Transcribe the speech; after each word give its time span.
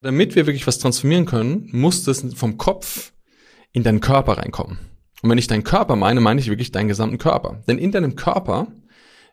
Damit 0.00 0.36
wir 0.36 0.46
wirklich 0.46 0.66
was 0.66 0.78
transformieren 0.78 1.26
können, 1.26 1.68
muss 1.72 2.04
das 2.04 2.24
vom 2.34 2.56
Kopf 2.56 3.12
in 3.72 3.82
deinen 3.82 4.00
Körper 4.00 4.38
reinkommen. 4.38 4.78
Und 5.22 5.30
wenn 5.30 5.38
ich 5.38 5.48
deinen 5.48 5.64
Körper 5.64 5.96
meine, 5.96 6.20
meine 6.20 6.40
ich 6.40 6.48
wirklich 6.48 6.70
deinen 6.70 6.86
gesamten 6.86 7.18
Körper. 7.18 7.62
Denn 7.66 7.78
in 7.78 7.90
deinem 7.90 8.14
Körper 8.14 8.68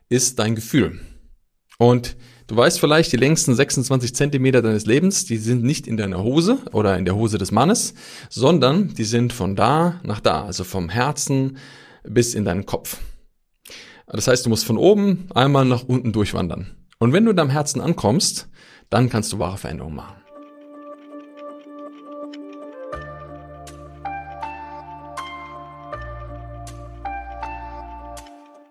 ist 0.08 0.40
dein 0.40 0.56
Gefühl. 0.56 1.00
Und 1.78 2.16
du 2.48 2.56
weißt 2.56 2.80
vielleicht, 2.80 3.12
die 3.12 3.16
längsten 3.16 3.54
26 3.54 4.12
Zentimeter 4.16 4.60
deines 4.60 4.86
Lebens, 4.86 5.24
die 5.24 5.36
sind 5.36 5.62
nicht 5.62 5.86
in 5.86 5.96
deiner 5.96 6.24
Hose 6.24 6.58
oder 6.72 6.98
in 6.98 7.04
der 7.04 7.14
Hose 7.14 7.38
des 7.38 7.52
Mannes, 7.52 7.94
sondern 8.28 8.92
die 8.94 9.04
sind 9.04 9.32
von 9.32 9.54
da 9.54 10.00
nach 10.02 10.20
da, 10.20 10.44
also 10.44 10.64
vom 10.64 10.88
Herzen 10.88 11.58
bis 12.02 12.34
in 12.34 12.44
deinen 12.44 12.66
Kopf. 12.66 12.98
Das 14.08 14.26
heißt, 14.26 14.44
du 14.44 14.50
musst 14.50 14.64
von 14.64 14.78
oben 14.78 15.28
einmal 15.32 15.64
nach 15.64 15.84
unten 15.84 16.12
durchwandern. 16.12 16.76
Und 16.98 17.12
wenn 17.12 17.24
du 17.24 17.30
in 17.30 17.36
deinem 17.36 17.50
Herzen 17.50 17.80
ankommst, 17.80 18.48
dann 18.90 19.10
kannst 19.10 19.32
du 19.32 19.38
wahre 19.38 19.58
Veränderungen 19.58 19.96
machen. 19.96 20.25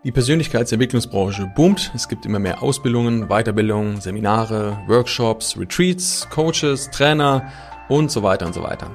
Die 0.06 0.12
Persönlichkeitsentwicklungsbranche 0.12 1.52
boomt. 1.56 1.92
Es 1.96 2.08
gibt 2.08 2.28
immer 2.28 2.38
mehr 2.38 2.62
Ausbildungen, 2.62 3.28
Weiterbildungen, 3.28 4.02
Seminare, 4.02 4.78
Workshops, 4.86 5.58
Retreats, 5.58 6.30
Coaches, 6.30 6.92
Trainer 6.92 7.52
und 7.90 8.12
so 8.12 8.22
weiter 8.22 8.46
und 8.46 8.54
so 8.54 8.62
weiter. 8.62 8.92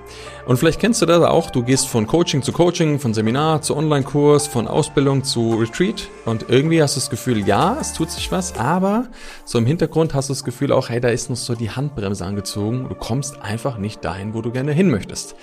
Und 0.50 0.56
vielleicht 0.56 0.80
kennst 0.80 1.00
du 1.00 1.06
das 1.06 1.22
auch, 1.22 1.48
du 1.52 1.62
gehst 1.62 1.86
von 1.86 2.08
Coaching 2.08 2.42
zu 2.42 2.50
Coaching, 2.50 2.98
von 2.98 3.14
Seminar 3.14 3.62
zu 3.62 3.76
Online-Kurs, 3.76 4.48
von 4.48 4.66
Ausbildung 4.66 5.22
zu 5.22 5.54
Retreat 5.54 6.08
und 6.24 6.46
irgendwie 6.48 6.82
hast 6.82 6.96
du 6.96 6.98
das 6.98 7.08
Gefühl, 7.08 7.46
ja, 7.46 7.78
es 7.80 7.92
tut 7.92 8.10
sich 8.10 8.32
was, 8.32 8.58
aber 8.58 9.06
so 9.44 9.58
im 9.58 9.66
Hintergrund 9.66 10.12
hast 10.12 10.28
du 10.28 10.32
das 10.32 10.42
Gefühl 10.42 10.72
auch, 10.72 10.88
hey, 10.88 11.00
da 11.00 11.06
ist 11.06 11.30
noch 11.30 11.36
so 11.36 11.54
die 11.54 11.70
Handbremse 11.70 12.24
angezogen, 12.24 12.88
du 12.88 12.96
kommst 12.96 13.40
einfach 13.42 13.78
nicht 13.78 14.04
dahin, 14.04 14.34
wo 14.34 14.42
du 14.42 14.50
gerne 14.50 14.72
hin 14.72 14.90
möchtest. 14.90 15.36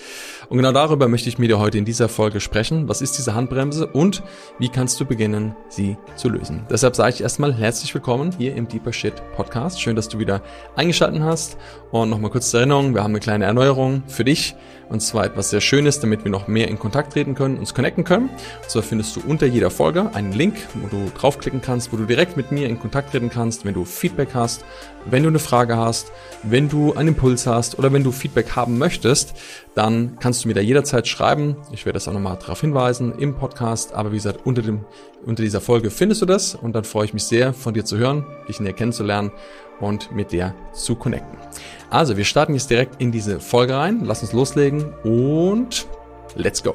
Und 0.49 0.57
genau 0.57 0.73
darüber 0.73 1.07
möchte 1.07 1.29
ich 1.29 1.37
mit 1.37 1.49
dir 1.49 1.59
heute 1.59 1.77
in 1.77 1.85
dieser 1.85 2.09
Folge 2.09 2.41
sprechen. 2.41 2.89
Was 2.89 3.01
ist 3.01 3.17
diese 3.17 3.33
Handbremse 3.33 3.87
und 3.87 4.23
wie 4.59 4.67
kannst 4.67 4.99
du 4.99 5.05
beginnen, 5.05 5.55
sie 5.69 5.97
zu 6.17 6.27
lösen? 6.27 6.65
Deshalb 6.69 6.97
sage 6.97 7.15
ich 7.15 7.21
erstmal 7.21 7.53
herzlich 7.53 7.93
willkommen 7.93 8.35
hier 8.37 8.55
im 8.55 8.67
Deeper 8.67 8.91
Shit 8.91 9.13
Podcast. 9.37 9.81
Schön, 9.81 9.95
dass 9.95 10.09
du 10.09 10.19
wieder 10.19 10.41
eingeschaltet 10.75 11.21
hast. 11.21 11.57
Und 11.91 12.09
nochmal 12.09 12.31
kurz 12.31 12.49
zur 12.49 12.59
Erinnerung, 12.59 12.93
wir 12.93 13.03
haben 13.03 13.11
eine 13.11 13.21
kleine 13.21 13.45
Erneuerung 13.45 14.03
für 14.07 14.25
dich. 14.25 14.55
Und 14.89 15.01
zwar 15.01 15.25
etwas 15.25 15.49
sehr 15.49 15.61
Schönes, 15.61 15.99
damit 15.99 16.23
wir 16.23 16.31
noch 16.31 16.47
mehr 16.47 16.67
in 16.67 16.79
Kontakt 16.79 17.13
treten 17.13 17.35
können, 17.35 17.57
uns 17.57 17.73
connecten 17.73 18.03
können. 18.03 18.29
Und 18.29 18.69
zwar 18.69 18.83
findest 18.83 19.15
du 19.15 19.21
unter 19.27 19.45
jeder 19.45 19.69
Folge 19.69 20.13
einen 20.13 20.31
Link, 20.31 20.55
wo 20.75 20.87
du 20.87 21.11
draufklicken 21.17 21.61
kannst, 21.61 21.91
wo 21.91 21.97
du 21.97 22.05
direkt 22.05 22.37
mit 22.37 22.51
mir 22.51 22.67
in 22.67 22.79
Kontakt 22.79 23.11
treten 23.11 23.29
kannst, 23.29 23.65
wenn 23.65 23.73
du 23.73 23.85
Feedback 23.85 24.29
hast, 24.33 24.63
wenn 25.05 25.23
du 25.23 25.29
eine 25.29 25.39
Frage 25.39 25.77
hast, 25.77 26.11
wenn 26.43 26.69
du 26.69 26.93
einen 26.93 27.09
Impuls 27.09 27.47
hast 27.47 27.79
oder 27.79 27.91
wenn 27.93 28.03
du 28.03 28.11
Feedback 28.11 28.55
haben 28.55 28.77
möchtest, 28.77 29.33
dann 29.75 30.17
kannst 30.19 30.43
du 30.43 30.47
mir 30.47 30.53
da 30.53 30.61
jederzeit 30.61 31.07
schreiben. 31.07 31.55
Ich 31.71 31.85
werde 31.85 31.97
das 31.97 32.07
auch 32.07 32.13
nochmal 32.13 32.37
darauf 32.39 32.61
hinweisen 32.61 33.13
im 33.17 33.35
Podcast. 33.35 33.93
Aber 33.93 34.11
wie 34.11 34.17
gesagt, 34.17 34.45
unter, 34.45 34.61
dem, 34.61 34.85
unter 35.25 35.43
dieser 35.43 35.61
Folge 35.61 35.91
findest 35.91 36.21
du 36.21 36.25
das 36.25 36.55
und 36.55 36.73
dann 36.73 36.83
freue 36.83 37.05
ich 37.05 37.13
mich 37.13 37.23
sehr, 37.23 37.53
von 37.53 37.73
dir 37.73 37.85
zu 37.85 37.97
hören, 37.97 38.25
dich 38.47 38.59
näher 38.59 38.73
kennenzulernen 38.73 39.31
und 39.79 40.11
mit 40.11 40.31
dir 40.31 40.53
zu 40.73 40.95
connecten. 40.95 41.37
Also, 41.89 42.17
wir 42.17 42.25
starten 42.25 42.53
jetzt 42.53 42.69
direkt 42.69 43.01
in 43.01 43.11
diese 43.11 43.39
Folge 43.39 43.75
rein. 43.75 44.01
Lass 44.03 44.21
uns 44.21 44.33
loslegen 44.33 44.93
und 45.03 45.87
let's 46.35 46.61
go. 46.61 46.73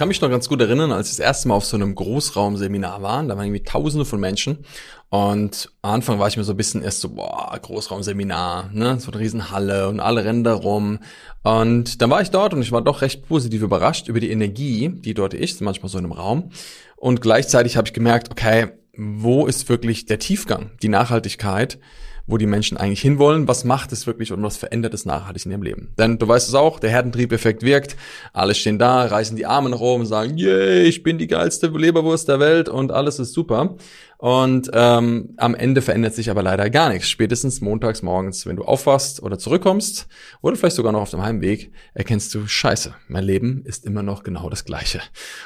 Kann 0.00 0.08
mich 0.08 0.22
noch 0.22 0.30
ganz 0.30 0.48
gut 0.48 0.62
erinnern, 0.62 0.92
als 0.92 1.10
ich 1.10 1.18
das 1.18 1.26
erste 1.26 1.48
Mal 1.48 1.56
auf 1.56 1.66
so 1.66 1.76
einem 1.76 1.94
Großraumseminar 1.94 3.02
war. 3.02 3.22
Da 3.22 3.36
waren 3.36 3.44
irgendwie 3.44 3.64
tausende 3.64 4.06
von 4.06 4.18
Menschen. 4.18 4.64
Und 5.10 5.70
am 5.82 5.90
Anfang 5.90 6.18
war 6.18 6.26
ich 6.26 6.38
mir 6.38 6.42
so 6.44 6.54
ein 6.54 6.56
bisschen 6.56 6.82
erst 6.82 7.02
so, 7.02 7.10
boah, 7.10 7.54
Großraumseminar, 7.60 8.70
ne? 8.72 8.98
So 8.98 9.12
eine 9.12 9.20
Riesenhalle 9.20 9.90
und 9.90 10.00
alle 10.00 10.24
rennen 10.24 10.42
da 10.42 10.54
rum. 10.54 11.00
Und 11.42 12.00
dann 12.00 12.08
war 12.08 12.22
ich 12.22 12.30
dort 12.30 12.54
und 12.54 12.62
ich 12.62 12.72
war 12.72 12.80
doch 12.80 13.02
recht 13.02 13.28
positiv 13.28 13.60
überrascht 13.60 14.08
über 14.08 14.20
die 14.20 14.30
Energie, 14.30 14.88
die 14.88 15.12
dort 15.12 15.34
ist, 15.34 15.60
manchmal 15.60 15.90
so 15.90 15.98
in 15.98 16.06
einem 16.06 16.14
Raum. 16.14 16.50
Und 16.96 17.20
gleichzeitig 17.20 17.76
habe 17.76 17.86
ich 17.86 17.92
gemerkt, 17.92 18.30
okay, 18.30 18.68
wo 18.96 19.44
ist 19.44 19.68
wirklich 19.68 20.06
der 20.06 20.18
Tiefgang, 20.18 20.70
die 20.80 20.88
Nachhaltigkeit? 20.88 21.78
Wo 22.30 22.38
die 22.38 22.46
Menschen 22.46 22.76
eigentlich 22.76 23.00
hinwollen, 23.00 23.48
was 23.48 23.64
macht 23.64 23.92
es 23.92 24.06
wirklich 24.06 24.32
und 24.32 24.42
was 24.42 24.56
verändert 24.56 24.94
es 24.94 25.04
nachhaltig 25.04 25.44
in 25.46 25.52
ihrem 25.52 25.62
Leben. 25.62 25.92
Denn 25.98 26.18
du 26.18 26.28
weißt 26.28 26.48
es 26.48 26.54
auch, 26.54 26.80
der 26.80 26.90
Herdentriebeffekt 26.90 27.62
wirkt, 27.62 27.96
alle 28.32 28.54
stehen 28.54 28.78
da, 28.78 29.04
reißen 29.04 29.36
die 29.36 29.46
Arme 29.46 29.70
nach 29.70 29.80
oben 29.80 30.02
und 30.02 30.06
sagen, 30.06 30.36
yay, 30.36 30.82
ich 30.82 31.02
bin 31.02 31.18
die 31.18 31.26
geilste 31.26 31.68
Leberwurst 31.68 32.28
der 32.28 32.40
Welt 32.40 32.68
und 32.68 32.92
alles 32.92 33.18
ist 33.18 33.32
super. 33.32 33.76
Und 34.20 34.70
ähm, 34.74 35.30
am 35.38 35.54
Ende 35.54 35.80
verändert 35.80 36.14
sich 36.14 36.28
aber 36.28 36.42
leider 36.42 36.68
gar 36.68 36.90
nichts. 36.90 37.08
Spätestens 37.08 37.62
montags 37.62 38.02
morgens, 38.02 38.44
wenn 38.44 38.56
du 38.56 38.64
aufwachst 38.64 39.22
oder 39.22 39.38
zurückkommst 39.38 40.08
oder 40.42 40.56
vielleicht 40.56 40.76
sogar 40.76 40.92
noch 40.92 41.00
auf 41.00 41.10
dem 41.10 41.22
Heimweg, 41.22 41.72
erkennst 41.94 42.34
du, 42.34 42.46
scheiße, 42.46 42.94
mein 43.08 43.24
Leben 43.24 43.62
ist 43.64 43.86
immer 43.86 44.02
noch 44.02 44.22
genau 44.22 44.50
das 44.50 44.66
gleiche. 44.66 45.00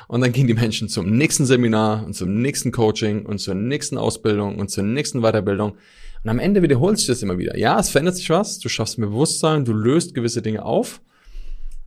Und 0.09 0.22
dann 0.22 0.33
gehen 0.33 0.49
die 0.49 0.55
Menschen 0.55 0.89
zum 0.89 1.16
nächsten 1.16 1.47
Seminar 1.47 2.05
und 2.05 2.15
zum 2.15 2.43
nächsten 2.43 2.72
Coaching 2.72 3.27
und 3.27 3.39
zur 3.39 3.55
nächsten 3.55 3.97
Ausbildung 3.97 4.59
und 4.59 4.72
zur 4.72 4.83
nächsten 4.83 5.21
Weiterbildung. 5.21 5.77
Und 6.25 6.31
am 6.31 6.39
Ende 6.39 6.62
wiederholt 6.62 6.99
sich 6.99 7.07
das 7.07 7.23
immer 7.23 7.37
wieder. 7.37 7.57
Ja, 7.59 7.79
es 7.79 7.91
verändert 7.91 8.17
sich 8.17 8.31
was, 8.31 8.59
du 8.59 8.71
schaffst 8.71 8.99
mehr 8.99 9.09
Bewusstsein, 9.09 9.67
du 9.67 9.75
löst 9.75 10.15
gewisse 10.15 10.41
Dinge 10.41 10.65
auf. 10.65 11.03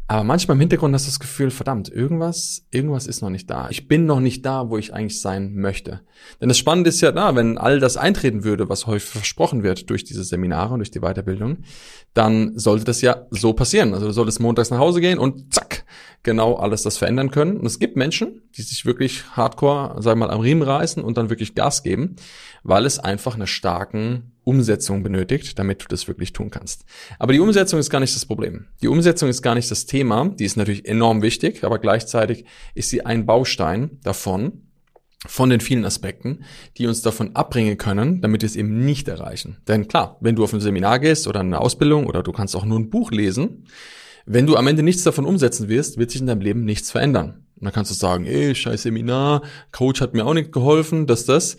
Aber 0.09 0.23
manchmal 0.23 0.55
im 0.55 0.61
Hintergrund 0.61 0.93
hast 0.93 1.05
du 1.05 1.09
das 1.09 1.19
Gefühl, 1.19 1.51
verdammt, 1.51 1.89
irgendwas, 1.89 2.65
irgendwas 2.71 3.07
ist 3.07 3.21
noch 3.21 3.29
nicht 3.29 3.49
da. 3.49 3.67
Ich 3.69 3.89
bin 3.89 4.05
noch 4.05 4.21
nicht 4.21 4.45
da, 4.45 4.69
wo 4.69 4.77
ich 4.77 4.93
eigentlich 4.93 5.19
sein 5.19 5.55
möchte. 5.55 5.99
Denn 6.39 6.47
das 6.47 6.57
Spannende 6.57 6.89
ist 6.89 7.01
ja 7.01 7.11
da, 7.11 7.35
wenn 7.35 7.57
all 7.57 7.81
das 7.81 7.97
eintreten 7.97 8.45
würde, 8.45 8.69
was 8.69 8.87
häufig 8.87 9.09
versprochen 9.09 9.63
wird 9.63 9.89
durch 9.89 10.05
diese 10.05 10.23
Seminare 10.23 10.73
und 10.73 10.79
durch 10.79 10.91
die 10.91 11.01
Weiterbildung, 11.01 11.57
dann 12.13 12.57
sollte 12.57 12.85
das 12.85 13.01
ja 13.01 13.25
so 13.31 13.51
passieren. 13.51 13.93
Also 13.93 14.05
du 14.05 14.13
solltest 14.13 14.39
montags 14.39 14.69
nach 14.69 14.79
Hause 14.79 15.01
gehen 15.01 15.19
und 15.19 15.53
zack, 15.53 15.83
genau 16.23 16.55
alles 16.55 16.83
das 16.83 16.97
verändern 16.97 17.31
können. 17.31 17.57
Und 17.57 17.65
es 17.65 17.79
gibt 17.79 17.97
Menschen, 17.97 18.43
die 18.55 18.61
sich 18.61 18.85
wirklich 18.85 19.25
hardcore, 19.35 20.01
sagen 20.01 20.19
wir 20.19 20.27
mal, 20.27 20.33
am 20.33 20.41
Riemen 20.41 20.61
reißen 20.61 21.03
und 21.03 21.17
dann 21.17 21.29
wirklich 21.29 21.53
Gas 21.53 21.83
geben, 21.83 22.15
weil 22.67 22.85
es 22.85 22.99
einfach 22.99 23.35
eine 23.35 23.47
starken 23.47 24.33
Umsetzung 24.43 25.01
benötigt, 25.01 25.57
damit 25.57 25.81
du 25.81 25.85
das 25.87 26.07
wirklich 26.07 26.33
tun 26.33 26.51
kannst. 26.51 26.83
Aber 27.17 27.31
die 27.31 27.39
Umsetzung 27.39 27.79
ist 27.79 27.89
gar 27.89 28.01
nicht 28.01 28.13
das 28.13 28.25
Problem. 28.25 28.67
Die 28.81 28.89
Umsetzung 28.89 29.29
ist 29.29 29.41
gar 29.41 29.55
nicht 29.55 29.71
das 29.71 29.85
Thema. 29.85 30.29
Die 30.37 30.43
ist 30.43 30.57
natürlich 30.57 30.85
enorm 30.85 31.21
wichtig, 31.21 31.63
aber 31.63 31.79
gleichzeitig 31.79 32.43
ist 32.75 32.89
sie 32.89 33.05
ein 33.05 33.25
Baustein 33.25 33.99
davon, 34.03 34.63
von 35.25 35.49
den 35.49 35.61
vielen 35.61 35.85
Aspekten, 35.85 36.43
die 36.77 36.87
uns 36.87 37.01
davon 37.01 37.35
abbringen 37.35 37.77
können, 37.77 38.21
damit 38.21 38.41
wir 38.41 38.47
es 38.47 38.55
eben 38.55 38.85
nicht 38.85 39.07
erreichen. 39.07 39.57
Denn 39.67 39.87
klar, 39.87 40.17
wenn 40.19 40.35
du 40.35 40.43
auf 40.43 40.53
ein 40.53 40.59
Seminar 40.59 40.99
gehst 40.99 41.27
oder 41.27 41.39
eine 41.39 41.59
Ausbildung 41.59 42.05
oder 42.05 42.21
du 42.21 42.31
kannst 42.31 42.55
auch 42.55 42.65
nur 42.65 42.79
ein 42.79 42.89
Buch 42.89 43.11
lesen, 43.11 43.65
wenn 44.25 44.45
du 44.45 44.57
am 44.57 44.67
Ende 44.67 44.83
nichts 44.83 45.03
davon 45.03 45.25
umsetzen 45.25 45.69
wirst, 45.69 45.97
wird 45.97 46.11
sich 46.11 46.21
in 46.21 46.27
deinem 46.27 46.41
Leben 46.41 46.65
nichts 46.65 46.91
verändern. 46.91 47.45
Und 47.55 47.65
dann 47.65 47.73
kannst 47.73 47.91
du 47.91 47.95
sagen, 47.95 48.25
ey, 48.25 48.53
scheiß 48.53 48.83
Seminar, 48.83 49.41
Coach 49.71 50.01
hat 50.01 50.13
mir 50.13 50.25
auch 50.25 50.33
nicht 50.33 50.51
geholfen, 50.51 51.07
dass 51.07 51.25
das 51.25 51.57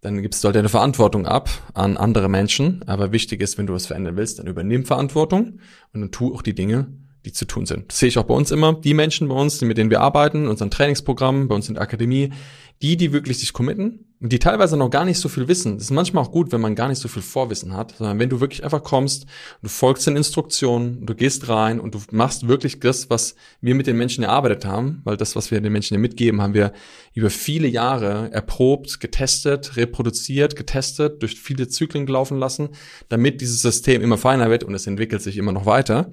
dann 0.00 0.22
gibst 0.22 0.42
du 0.42 0.46
halt 0.46 0.56
deine 0.56 0.68
Verantwortung 0.68 1.26
ab 1.26 1.50
an 1.74 1.96
andere 1.96 2.28
Menschen. 2.28 2.82
Aber 2.86 3.12
wichtig 3.12 3.42
ist, 3.42 3.58
wenn 3.58 3.66
du 3.66 3.74
was 3.74 3.86
verändern 3.86 4.16
willst, 4.16 4.38
dann 4.38 4.46
übernimm 4.46 4.84
Verantwortung 4.84 5.60
und 5.92 6.00
dann 6.00 6.10
tu 6.10 6.34
auch 6.34 6.42
die 6.42 6.54
Dinge, 6.54 6.88
die 7.24 7.32
zu 7.32 7.44
tun 7.44 7.66
sind. 7.66 7.90
Das 7.90 7.98
sehe 7.98 8.08
ich 8.08 8.18
auch 8.18 8.24
bei 8.24 8.34
uns 8.34 8.50
immer. 8.50 8.74
Die 8.74 8.94
Menschen 8.94 9.28
bei 9.28 9.34
uns, 9.34 9.60
mit 9.60 9.76
denen 9.76 9.90
wir 9.90 10.00
arbeiten, 10.00 10.48
unseren 10.48 10.70
Trainingsprogrammen, 10.70 11.48
bei 11.48 11.54
uns 11.54 11.68
in 11.68 11.74
der 11.74 11.82
Akademie, 11.82 12.32
die, 12.80 12.96
die 12.96 13.12
wirklich 13.12 13.38
sich 13.38 13.52
committen, 13.52 14.09
die 14.22 14.38
teilweise 14.38 14.76
noch 14.76 14.90
gar 14.90 15.06
nicht 15.06 15.18
so 15.18 15.30
viel 15.30 15.48
wissen. 15.48 15.78
Das 15.78 15.84
ist 15.84 15.90
manchmal 15.92 16.22
auch 16.22 16.30
gut, 16.30 16.52
wenn 16.52 16.60
man 16.60 16.74
gar 16.74 16.88
nicht 16.88 17.00
so 17.00 17.08
viel 17.08 17.22
Vorwissen 17.22 17.74
hat, 17.74 17.94
sondern 17.96 18.18
wenn 18.18 18.28
du 18.28 18.38
wirklich 18.38 18.62
einfach 18.62 18.82
kommst, 18.82 19.24
du 19.62 19.68
folgst 19.70 20.06
den 20.06 20.14
Instruktionen, 20.14 21.06
du 21.06 21.14
gehst 21.14 21.48
rein 21.48 21.80
und 21.80 21.94
du 21.94 22.00
machst 22.10 22.46
wirklich 22.46 22.80
das, 22.80 23.08
was 23.08 23.34
wir 23.62 23.74
mit 23.74 23.86
den 23.86 23.96
Menschen 23.96 24.22
erarbeitet 24.22 24.66
haben, 24.66 25.00
weil 25.04 25.16
das, 25.16 25.36
was 25.36 25.50
wir 25.50 25.58
den 25.62 25.72
Menschen 25.72 25.98
mitgeben, 25.98 26.42
haben 26.42 26.52
wir 26.52 26.74
über 27.14 27.30
viele 27.30 27.66
Jahre 27.66 28.30
erprobt, 28.30 29.00
getestet, 29.00 29.78
reproduziert, 29.78 30.54
getestet, 30.54 31.22
durch 31.22 31.40
viele 31.40 31.68
Zyklen 31.68 32.06
laufen 32.06 32.38
lassen, 32.38 32.68
damit 33.08 33.40
dieses 33.40 33.62
System 33.62 34.02
immer 34.02 34.18
feiner 34.18 34.50
wird 34.50 34.64
und 34.64 34.74
es 34.74 34.86
entwickelt 34.86 35.22
sich 35.22 35.38
immer 35.38 35.52
noch 35.52 35.64
weiter. 35.64 36.12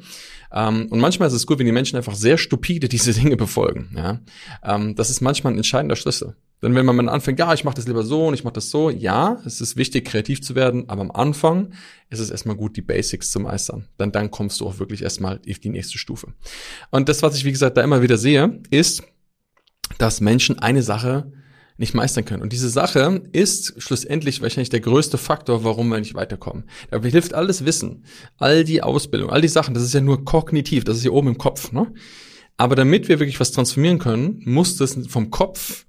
Ähm, 0.53 0.87
und 0.89 0.99
manchmal 0.99 1.27
ist 1.27 1.33
es 1.33 1.45
gut, 1.45 1.59
wenn 1.59 1.65
die 1.65 1.73
Menschen 1.73 1.97
einfach 1.97 2.15
sehr 2.15 2.37
stupide 2.37 2.87
diese 2.89 3.13
Dinge 3.13 3.35
befolgen. 3.35 3.89
Ja? 3.97 4.21
Ähm, 4.63 4.95
das 4.95 5.09
ist 5.09 5.19
manchmal 5.19 5.53
ein 5.53 5.57
entscheidender 5.57 5.97
Schlüssel. 5.97 6.37
Denn 6.61 6.73
wenn 6.73 6.85
man 6.85 7.07
anfängt, 7.07 7.37
ja, 7.37 7.53
ich 7.53 7.63
mache 7.63 7.75
das 7.75 7.87
lieber 7.87 7.96
so 8.03 8.27
und 8.27 8.33
ich 8.33 8.43
mache 8.43 8.53
das 8.53 8.69
so, 8.69 8.89
ja, 8.89 9.41
es 9.45 9.61
ist 9.61 9.77
wichtig, 9.77 10.05
kreativ 10.05 10.41
zu 10.41 10.55
werden, 10.55 10.89
aber 10.89 11.01
am 11.01 11.11
Anfang 11.11 11.73
ist 12.09 12.19
es 12.19 12.29
erstmal 12.29 12.55
gut, 12.55 12.77
die 12.77 12.81
Basics 12.81 13.31
zu 13.31 13.39
meistern. 13.39 13.87
Dann, 13.97 14.11
dann 14.11 14.31
kommst 14.31 14.59
du 14.59 14.67
auch 14.67 14.79
wirklich 14.79 15.01
erstmal 15.01 15.39
auf 15.49 15.59
die 15.59 15.69
nächste 15.69 15.97
Stufe. 15.97 16.33
Und 16.91 17.09
das, 17.09 17.23
was 17.23 17.35
ich, 17.35 17.45
wie 17.45 17.51
gesagt, 17.51 17.77
da 17.77 17.83
immer 17.83 18.01
wieder 18.01 18.17
sehe, 18.17 18.61
ist, 18.69 19.03
dass 19.97 20.21
Menschen 20.21 20.59
eine 20.59 20.83
Sache 20.83 21.31
nicht 21.77 21.93
meistern 21.93 22.25
können. 22.25 22.41
Und 22.41 22.53
diese 22.53 22.69
Sache 22.69 23.21
ist 23.31 23.81
schlussendlich 23.81 24.41
wahrscheinlich 24.41 24.69
der 24.69 24.79
größte 24.79 25.17
Faktor, 25.17 25.63
warum 25.63 25.89
wir 25.89 25.99
nicht 25.99 26.15
weiterkommen. 26.15 26.65
Da 26.89 27.01
hilft 27.01 27.33
alles 27.33 27.65
Wissen, 27.65 28.05
all 28.37 28.63
die 28.63 28.81
Ausbildung, 28.81 29.29
all 29.29 29.41
die 29.41 29.47
Sachen, 29.47 29.73
das 29.73 29.83
ist 29.83 29.93
ja 29.93 30.01
nur 30.01 30.25
kognitiv, 30.25 30.83
das 30.83 30.97
ist 30.97 31.03
ja 31.03 31.11
oben 31.11 31.29
im 31.29 31.37
Kopf, 31.37 31.71
ne? 31.71 31.93
Aber 32.57 32.75
damit 32.75 33.07
wir 33.07 33.19
wirklich 33.19 33.39
was 33.39 33.51
transformieren 33.51 33.99
können, 33.99 34.41
muss 34.45 34.77
das 34.77 34.97
vom 35.07 35.29
Kopf 35.29 35.85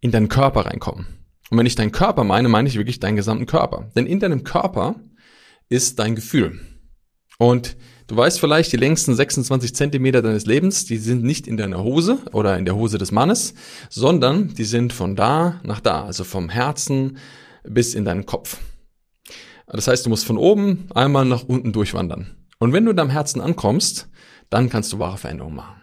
in 0.00 0.10
deinen 0.10 0.28
Körper 0.28 0.66
reinkommen. 0.66 1.06
Und 1.50 1.58
wenn 1.58 1.66
ich 1.66 1.74
deinen 1.74 1.92
Körper 1.92 2.24
meine, 2.24 2.48
meine 2.48 2.68
ich 2.68 2.76
wirklich 2.76 3.00
deinen 3.00 3.16
gesamten 3.16 3.46
Körper. 3.46 3.90
Denn 3.94 4.06
in 4.06 4.20
deinem 4.20 4.44
Körper 4.44 4.96
ist 5.68 5.98
dein 5.98 6.14
Gefühl. 6.14 6.60
Und 7.38 7.76
du 8.06 8.16
weißt 8.16 8.40
vielleicht, 8.40 8.72
die 8.72 8.76
längsten 8.76 9.14
26 9.14 9.74
Zentimeter 9.74 10.22
deines 10.22 10.46
Lebens, 10.46 10.84
die 10.84 10.98
sind 10.98 11.24
nicht 11.24 11.46
in 11.46 11.56
deiner 11.56 11.82
Hose 11.82 12.18
oder 12.32 12.56
in 12.56 12.64
der 12.64 12.76
Hose 12.76 12.98
des 12.98 13.10
Mannes, 13.10 13.54
sondern 13.90 14.54
die 14.54 14.64
sind 14.64 14.92
von 14.92 15.16
da 15.16 15.60
nach 15.64 15.80
da, 15.80 16.04
also 16.04 16.24
vom 16.24 16.48
Herzen 16.48 17.18
bis 17.64 17.94
in 17.94 18.04
deinen 18.04 18.26
Kopf. 18.26 18.58
Das 19.66 19.88
heißt, 19.88 20.06
du 20.06 20.10
musst 20.10 20.26
von 20.26 20.36
oben 20.36 20.86
einmal 20.94 21.24
nach 21.24 21.44
unten 21.44 21.72
durchwandern. 21.72 22.36
Und 22.58 22.72
wenn 22.72 22.84
du 22.84 22.90
in 22.90 22.96
deinem 22.96 23.10
Herzen 23.10 23.40
ankommst, 23.40 24.08
dann 24.50 24.68
kannst 24.68 24.92
du 24.92 24.98
wahre 24.98 25.18
Veränderungen 25.18 25.56
machen. 25.56 25.81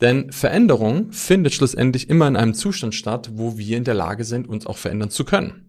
Denn 0.00 0.32
Veränderung 0.32 1.12
findet 1.12 1.54
schlussendlich 1.54 2.08
immer 2.08 2.28
in 2.28 2.36
einem 2.36 2.54
Zustand 2.54 2.94
statt, 2.94 3.30
wo 3.34 3.58
wir 3.58 3.76
in 3.76 3.84
der 3.84 3.94
Lage 3.94 4.24
sind, 4.24 4.48
uns 4.48 4.66
auch 4.66 4.76
verändern 4.76 5.10
zu 5.10 5.24
können. 5.24 5.67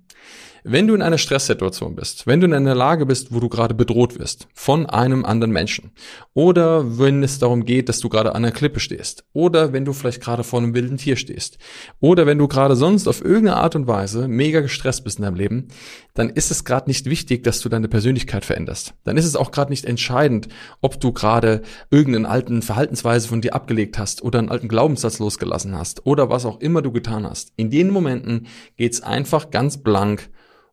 Wenn 0.63 0.87
du 0.87 0.95
in 0.95 1.01
einer 1.01 1.17
Stresssituation 1.17 1.95
bist, 1.95 2.27
wenn 2.27 2.41
du 2.41 2.45
in 2.45 2.53
einer 2.53 2.75
Lage 2.75 3.05
bist, 3.05 3.33
wo 3.33 3.39
du 3.39 3.47
gerade 3.49 3.73
bedroht 3.73 4.19
wirst 4.19 4.47
von 4.53 4.85
einem 4.85 5.23
anderen 5.23 5.51
Menschen, 5.51 5.91
oder 6.33 6.99
wenn 6.99 7.23
es 7.23 7.39
darum 7.39 7.65
geht, 7.65 7.87
dass 7.87 7.99
du 7.99 8.09
gerade 8.09 8.35
an 8.35 8.43
einer 8.43 8.51
Klippe 8.51 8.79
stehst, 8.79 9.23
oder 9.33 9.71
wenn 9.73 9.85
du 9.85 9.93
vielleicht 9.93 10.21
gerade 10.21 10.43
vor 10.43 10.59
einem 10.59 10.73
wilden 10.73 10.97
Tier 10.97 11.15
stehst, 11.15 11.57
oder 11.99 12.25
wenn 12.25 12.37
du 12.37 12.47
gerade 12.47 12.75
sonst 12.75 13.07
auf 13.07 13.23
irgendeine 13.23 13.57
Art 13.57 13.75
und 13.75 13.87
Weise 13.87 14.27
mega 14.27 14.59
gestresst 14.61 15.03
bist 15.03 15.19
in 15.19 15.25
deinem 15.25 15.35
Leben, 15.35 15.67
dann 16.13 16.29
ist 16.29 16.51
es 16.51 16.65
gerade 16.65 16.89
nicht 16.89 17.05
wichtig, 17.05 17.43
dass 17.43 17.61
du 17.61 17.69
deine 17.69 17.87
Persönlichkeit 17.87 18.43
veränderst. 18.43 18.93
Dann 19.05 19.15
ist 19.15 19.25
es 19.25 19.37
auch 19.37 19.51
gerade 19.51 19.71
nicht 19.71 19.85
entscheidend, 19.85 20.49
ob 20.81 20.99
du 20.99 21.13
gerade 21.13 21.61
irgendeinen 21.91 22.25
alten 22.25 22.61
Verhaltensweise 22.61 23.27
von 23.27 23.41
dir 23.41 23.55
abgelegt 23.55 23.97
hast 23.97 24.21
oder 24.23 24.39
einen 24.39 24.49
alten 24.49 24.67
Glaubenssatz 24.67 25.19
losgelassen 25.19 25.77
hast 25.77 26.05
oder 26.05 26.29
was 26.29 26.45
auch 26.45 26.59
immer 26.59 26.81
du 26.81 26.91
getan 26.91 27.25
hast. 27.25 27.53
In 27.55 27.69
den 27.69 27.89
Momenten 27.89 28.47
geht's 28.75 29.01
einfach 29.01 29.51
ganz 29.51 29.77
blank 29.77 30.29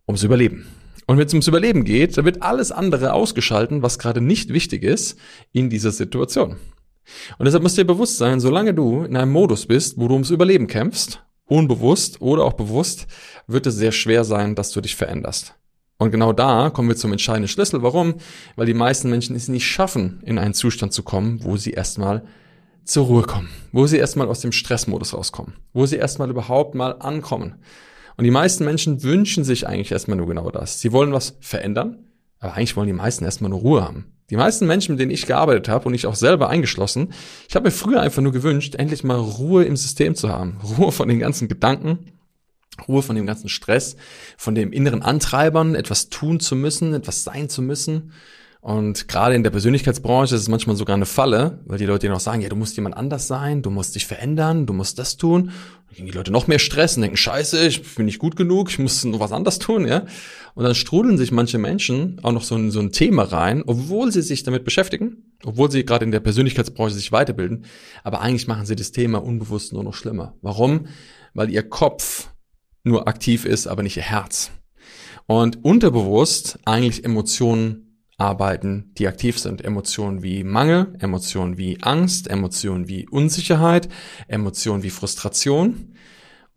ums 0.07 0.23
Überleben. 0.23 0.67
Und 1.07 1.19
wenn 1.19 1.27
es 1.27 1.33
ums 1.33 1.47
Überleben 1.47 1.85
geht, 1.85 2.17
dann 2.17 2.25
wird 2.25 2.43
alles 2.43 2.73
andere 2.73 3.13
ausgeschalten, 3.13 3.83
was 3.83 3.99
gerade 3.99 4.21
nicht 4.21 4.53
wichtig 4.53 4.83
ist 4.83 5.19
in 5.53 5.71
dieser 5.71 5.93
Situation. 5.93 6.57
Und 7.39 7.45
deshalb 7.45 7.63
musst 7.63 7.79
du 7.79 7.83
dir 7.83 7.87
bewusst 7.87 8.19
sein, 8.19 8.41
solange 8.41 8.75
du 8.75 9.05
in 9.05 9.17
einem 9.17 9.31
Modus 9.31 9.67
bist, 9.67 9.99
wo 9.99 10.09
du 10.09 10.15
ums 10.15 10.31
Überleben 10.31 10.67
kämpfst, 10.67 11.23
unbewusst 11.47 12.21
oder 12.21 12.45
auch 12.45 12.55
bewusst, 12.55 13.07
wird 13.47 13.67
es 13.67 13.77
sehr 13.77 13.93
schwer 13.93 14.25
sein, 14.25 14.57
dass 14.57 14.73
du 14.73 14.81
dich 14.81 14.97
veränderst. 14.97 15.55
Und 15.99 16.11
genau 16.11 16.33
da 16.33 16.71
kommen 16.71 16.89
wir 16.89 16.97
zum 16.97 17.13
entscheidenden 17.13 17.49
Schlüssel. 17.49 17.83
Warum? 17.83 18.17
Weil 18.57 18.67
die 18.67 18.75
meisten 18.75 19.09
Menschen 19.09 19.35
es 19.35 19.49
nicht 19.49 19.67
schaffen, 19.67 20.21
in 20.25 20.39
einen 20.39 20.55
Zustand 20.55 20.93
zu 20.93 21.03
kommen, 21.03 21.43
wo 21.43 21.57
sie 21.57 21.71
erstmal 21.71 22.25
zur 22.85 23.07
Ruhe 23.07 23.23
kommen, 23.23 23.49
wo 23.73 23.87
sie 23.87 23.97
erstmal 23.97 24.29
aus 24.29 24.41
dem 24.41 24.53
Stressmodus 24.53 25.15
rauskommen, 25.15 25.55
wo 25.73 25.87
sie 25.87 25.97
erstmal 25.97 26.29
überhaupt 26.29 26.75
mal 26.75 26.93
ankommen. 26.99 27.57
Und 28.17 28.25
die 28.25 28.31
meisten 28.31 28.65
Menschen 28.65 29.03
wünschen 29.03 29.45
sich 29.45 29.67
eigentlich 29.67 29.93
erstmal 29.93 30.17
nur 30.17 30.27
genau 30.27 30.51
das. 30.51 30.81
Sie 30.81 30.93
wollen 30.93 31.13
was 31.13 31.37
verändern, 31.41 32.05
aber 32.39 32.55
eigentlich 32.55 32.77
wollen 32.77 32.87
die 32.87 32.93
meisten 32.93 33.25
erstmal 33.25 33.51
nur 33.51 33.61
Ruhe 33.61 33.83
haben. 33.83 34.13
Die 34.31 34.37
meisten 34.37 34.67
Menschen, 34.67 34.93
mit 34.93 35.01
denen 35.01 35.13
ich 35.13 35.27
gearbeitet 35.27 35.69
habe 35.69 35.87
und 35.87 35.95
ich 35.95 36.07
auch 36.07 36.17
selber 36.17 36.49
eingeschlossen, 36.49 37.13
ich 37.49 37.55
habe 37.55 37.67
mir 37.67 37.71
früher 37.71 38.01
einfach 38.01 38.23
nur 38.23 38.33
gewünscht, 38.33 38.75
endlich 38.75 39.05
mal 39.05 39.19
Ruhe 39.19 39.65
im 39.65 39.77
System 39.77 40.15
zu 40.15 40.31
haben. 40.31 40.59
Ruhe 40.79 40.91
von 40.91 41.09
den 41.09 41.21
ganzen 41.21 41.47
Gedanken, 41.47 42.11
Ruhe 42.89 43.03
von 43.03 43.15
dem 43.15 43.27
ganzen 43.27 43.49
Stress, 43.49 43.97
von 44.37 44.55
dem 44.55 44.73
inneren 44.73 45.03
Antreibern, 45.03 45.75
etwas 45.75 46.09
tun 46.09 46.41
zu 46.41 46.57
müssen, 46.57 46.93
etwas 46.93 47.23
sein 47.23 47.49
zu 47.49 47.63
müssen. 47.63 48.13
Und 48.67 49.07
gerade 49.07 49.37
in 49.37 49.45
der 49.45 49.53
Persönlichkeitsbranche 49.53 50.35
ist 50.35 50.41
es 50.41 50.49
manchmal 50.49 50.75
sogar 50.75 50.97
eine 50.97 51.07
Falle, 51.07 51.61
weil 51.67 51.79
die 51.79 51.87
Leute 51.87 52.09
dir 52.09 52.13
noch 52.13 52.19
sagen, 52.19 52.41
ja, 52.41 52.49
du 52.49 52.57
musst 52.57 52.75
jemand 52.75 52.97
anders 52.97 53.29
sein, 53.29 53.63
du 53.63 53.71
musst 53.71 53.95
dich 53.95 54.07
verändern, 54.07 54.67
du 54.67 54.73
musst 54.73 54.99
das 54.99 55.17
tun. 55.17 55.53
Dann 55.87 55.95
kriegen 55.95 56.09
die 56.09 56.13
Leute 56.13 56.33
noch 56.33 56.49
mehr 56.49 56.59
Stress 56.59 56.97
und 56.97 57.03
denken, 57.03 57.17
scheiße, 57.17 57.65
ich 57.65 57.95
bin 57.95 58.07
nicht 58.07 58.19
gut 58.19 58.35
genug, 58.35 58.71
ich 58.71 58.81
muss 58.81 59.05
noch 59.05 59.21
was 59.21 59.31
anderes 59.31 59.61
tun, 59.61 59.87
ja. 59.87 60.05
Und 60.57 60.65
dann 60.65 60.75
strudeln 60.75 61.17
sich 61.17 61.31
manche 61.31 61.59
Menschen 61.59 62.19
auch 62.25 62.33
noch 62.33 62.43
so 62.43 62.57
in 62.57 62.73
so 62.73 62.81
ein 62.81 62.91
Thema 62.91 63.23
rein, 63.23 63.63
obwohl 63.65 64.11
sie 64.11 64.23
sich 64.23 64.43
damit 64.43 64.65
beschäftigen, 64.65 65.37
obwohl 65.45 65.71
sie 65.71 65.85
gerade 65.85 66.05
in 66.05 66.11
der 66.11 66.19
Persönlichkeitsbranche 66.19 66.97
sich 66.97 67.13
weiterbilden. 67.13 67.67
Aber 68.03 68.21
eigentlich 68.21 68.49
machen 68.49 68.67
sie 68.67 68.75
das 68.75 68.91
Thema 68.91 69.23
unbewusst 69.23 69.75
nur 69.75 69.85
noch 69.85 69.95
schlimmer. 69.95 70.35
Warum? 70.43 70.89
Weil 71.35 71.51
ihr 71.51 71.63
Kopf 71.63 72.31
nur 72.83 73.07
aktiv 73.07 73.45
ist, 73.45 73.69
aber 73.69 73.85
nicht 73.85 73.97
ihr 73.97 74.03
Herz. 74.03 74.51
Und 75.29 75.65
unterbewusst 75.65 76.59
eigentlich 76.65 77.05
Emotionen 77.05 77.86
arbeiten, 78.19 78.93
die 78.99 79.09
aktiv 79.09 79.39
sind. 79.39 79.65
Emotionen 79.65 80.23
wie 80.23 80.43
Mangel, 80.43 80.95
Emotionen 81.01 81.59
wie 81.59 81.79
Angst, 81.83 82.29
Emotionen 82.29 82.89
wie 82.89 83.09
Unsicherheit, 83.09 83.89
Emotionen 84.29 84.83
wie 84.83 84.91
Frustration. 84.91 85.96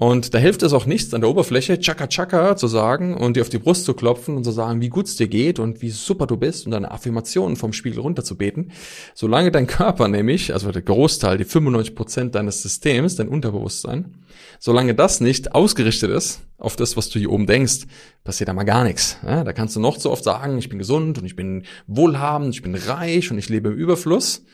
Und 0.01 0.33
da 0.33 0.37
hilft 0.37 0.63
es 0.63 0.71
auch 0.71 0.85
nichts, 0.85 1.13
an 1.13 1.19
der 1.19 1.29
Oberfläche 1.29 1.77
Chaka 1.77 2.07
Chaka 2.07 2.55
zu 2.55 2.67
sagen 2.67 3.17
und 3.17 3.35
dir 3.35 3.41
auf 3.41 3.49
die 3.49 3.57
Brust 3.57 3.83
zu 3.83 3.93
klopfen 3.93 4.37
und 4.37 4.45
zu 4.45 4.51
sagen, 4.51 4.79
wie 4.79 4.87
gut 4.87 5.07
es 5.07 5.17
dir 5.17 5.27
geht 5.27 5.59
und 5.59 5.81
wie 5.81 5.89
super 5.89 6.25
du 6.25 6.37
bist 6.37 6.65
und 6.65 6.71
deine 6.71 6.91
Affirmationen 6.91 7.57
vom 7.57 7.73
Spiegel 7.73 7.99
runterzubeten. 7.99 8.71
Solange 9.13 9.51
dein 9.51 9.67
Körper 9.67 10.07
nämlich, 10.07 10.53
also 10.53 10.71
der 10.71 10.83
Großteil, 10.83 11.37
die 11.37 11.43
95 11.43 11.95
Prozent 11.95 12.35
deines 12.35 12.61
Systems, 12.61 13.17
dein 13.17 13.27
Unterbewusstsein, 13.27 14.23
solange 14.57 14.95
das 14.95 15.19
nicht 15.19 15.53
ausgerichtet 15.53 16.11
ist 16.11 16.43
auf 16.57 16.77
das, 16.77 16.95
was 16.95 17.09
du 17.09 17.19
hier 17.19 17.31
oben 17.31 17.45
denkst, 17.45 17.79
passiert 18.23 18.47
da 18.47 18.53
mal 18.53 18.63
gar 18.63 18.85
nichts. 18.85 19.17
Ja, 19.25 19.43
da 19.43 19.51
kannst 19.51 19.75
du 19.75 19.81
noch 19.81 19.99
so 19.99 20.11
oft 20.11 20.23
sagen, 20.23 20.57
ich 20.59 20.69
bin 20.69 20.79
gesund 20.79 21.17
und 21.17 21.25
ich 21.25 21.35
bin 21.35 21.63
wohlhabend, 21.87 22.55
ich 22.55 22.61
bin 22.61 22.73
reich 22.73 23.31
und 23.31 23.37
ich 23.37 23.49
lebe 23.49 23.67
im 23.67 23.75
Überfluss. 23.75 24.45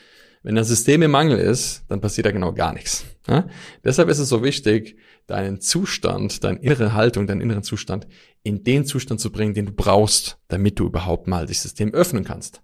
Wenn 0.42 0.56
das 0.56 0.68
System 0.68 1.04
im 1.04 1.12
Mangel 1.12 1.38
ist, 1.38 1.84
dann 1.88 2.02
passiert 2.02 2.26
da 2.26 2.32
genau 2.32 2.54
gar 2.54 2.74
nichts. 2.74 3.06
Ja? 3.28 3.46
Deshalb 3.84 4.10
ist 4.10 4.20
es 4.20 4.30
so 4.30 4.44
wichtig, 4.44 4.96
deinen 5.28 5.60
Zustand, 5.60 6.44
deine 6.44 6.60
innere 6.60 6.94
Haltung, 6.94 7.28
deinen 7.28 7.42
inneren 7.42 7.64
Zustand 7.64 8.08
in 8.44 8.64
den 8.64 8.86
Zustand 8.86 9.20
zu 9.20 9.32
bringen, 9.32 9.54
den 9.54 9.68
du 9.68 9.72
brauchst, 9.72 10.38
damit 10.48 10.80
du 10.80 10.86
überhaupt 10.86 11.28
mal 11.28 11.46
das 11.46 11.64
System 11.64 11.94
öffnen 11.94 12.24
kannst. 12.24 12.62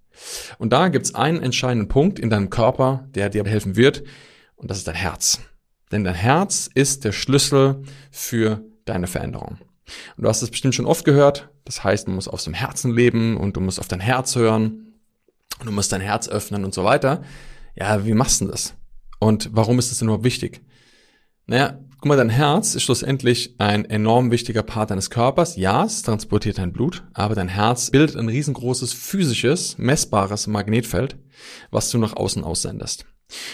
Und 0.59 0.71
da 0.71 0.89
gibt's 0.89 1.15
einen 1.15 1.41
entscheidenden 1.41 1.87
Punkt 1.87 2.19
in 2.19 2.29
deinem 2.29 2.49
Körper, 2.49 3.07
der 3.15 3.29
dir 3.29 3.43
helfen 3.45 3.75
wird, 3.75 4.03
und 4.55 4.69
das 4.69 4.77
ist 4.77 4.87
dein 4.87 4.95
Herz. 4.95 5.39
Denn 5.91 6.03
dein 6.03 6.15
Herz 6.15 6.69
ist 6.73 7.03
der 7.03 7.11
Schlüssel 7.11 7.81
für 8.11 8.63
deine 8.85 9.07
Veränderung. 9.07 9.57
Und 10.15 10.23
du 10.23 10.29
hast 10.29 10.41
es 10.41 10.51
bestimmt 10.51 10.75
schon 10.75 10.85
oft 10.85 11.03
gehört. 11.03 11.49
Das 11.65 11.83
heißt, 11.83 12.07
man 12.07 12.15
muss 12.15 12.27
aus 12.27 12.43
dem 12.43 12.53
Herzen 12.53 12.91
leben 12.93 13.37
und 13.37 13.57
du 13.57 13.61
musst 13.61 13.79
auf 13.79 13.87
dein 13.87 13.99
Herz 13.99 14.35
hören 14.35 14.93
und 15.59 15.65
du 15.65 15.71
musst 15.71 15.91
dein 15.91 16.01
Herz 16.01 16.29
öffnen 16.29 16.63
und 16.63 16.73
so 16.73 16.83
weiter. 16.83 17.23
Ja, 17.75 18.05
wie 18.05 18.13
machst 18.13 18.41
du 18.41 18.45
das? 18.45 18.75
Und 19.19 19.49
warum 19.51 19.79
ist 19.79 19.91
das 19.91 19.99
denn 19.99 20.07
überhaupt 20.07 20.23
wichtig? 20.23 20.61
Naja, 21.45 21.79
guck 22.01 22.09
mal, 22.09 22.17
dein 22.17 22.29
Herz 22.29 22.73
ist 22.73 22.81
schlussendlich 22.81 23.53
ein 23.59 23.85
enorm 23.85 24.31
wichtiger 24.31 24.63
Part 24.63 24.89
deines 24.89 25.11
Körpers. 25.11 25.55
Ja, 25.55 25.85
es 25.85 26.01
transportiert 26.01 26.57
dein 26.57 26.73
Blut, 26.73 27.03
aber 27.13 27.35
dein 27.35 27.47
Herz 27.47 27.91
bildet 27.91 28.15
ein 28.15 28.27
riesengroßes 28.27 28.91
physisches, 28.91 29.77
messbares 29.77 30.47
Magnetfeld, 30.47 31.15
was 31.69 31.91
du 31.91 31.99
nach 31.99 32.15
außen 32.15 32.43
aussendest. 32.43 33.05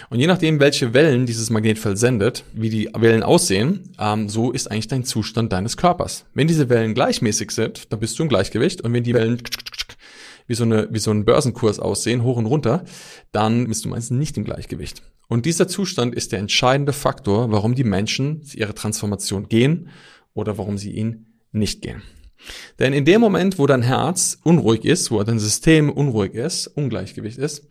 Und 0.09 0.19
je 0.19 0.27
nachdem, 0.27 0.61
welche 0.61 0.93
Wellen 0.93 1.25
dieses 1.25 1.49
Magnetfeld 1.49 1.97
sendet, 1.97 2.45
wie 2.53 2.69
die 2.69 2.89
Wellen 2.97 3.21
aussehen, 3.21 3.91
ähm, 3.99 4.29
so 4.29 4.51
ist 4.51 4.71
eigentlich 4.71 4.87
dein 4.87 5.03
Zustand 5.03 5.51
deines 5.51 5.75
Körpers. 5.75 6.25
Wenn 6.33 6.47
diese 6.47 6.69
Wellen 6.69 6.93
gleichmäßig 6.93 7.51
sind, 7.51 7.91
dann 7.91 7.99
bist 7.99 8.17
du 8.17 8.23
im 8.23 8.29
Gleichgewicht. 8.29 8.81
Und 8.81 8.93
wenn 8.93 9.03
die 9.03 9.13
Wellen 9.13 9.41
wie 10.47 10.55
so, 10.55 10.63
eine, 10.63 10.87
wie 10.91 10.99
so 10.99 11.11
ein 11.11 11.25
Börsenkurs 11.25 11.79
aussehen, 11.79 12.23
hoch 12.23 12.37
und 12.37 12.45
runter, 12.45 12.83
dann 13.31 13.67
bist 13.67 13.85
du 13.85 13.89
meistens 13.89 14.17
nicht 14.17 14.37
im 14.37 14.43
Gleichgewicht. 14.43 15.03
Und 15.27 15.45
dieser 15.45 15.67
Zustand 15.67 16.15
ist 16.15 16.31
der 16.31 16.39
entscheidende 16.39 16.93
Faktor, 16.93 17.51
warum 17.51 17.75
die 17.75 17.83
Menschen 17.83 18.41
ihre 18.53 18.73
Transformation 18.73 19.49
gehen 19.49 19.89
oder 20.33 20.57
warum 20.57 20.77
sie 20.77 20.91
ihn 20.91 21.27
nicht 21.51 21.81
gehen. 21.81 22.01
Denn 22.79 22.93
in 22.93 23.03
dem 23.03 23.19
Moment, 23.19 23.59
wo 23.59 23.67
dein 23.67 23.81
Herz 23.81 24.37
unruhig 24.43 24.85
ist, 24.85 25.11
wo 25.11 25.21
dein 25.23 25.39
System 25.39 25.89
unruhig 25.89 26.33
ist, 26.33 26.67
Ungleichgewicht 26.67 27.37
ist, 27.37 27.67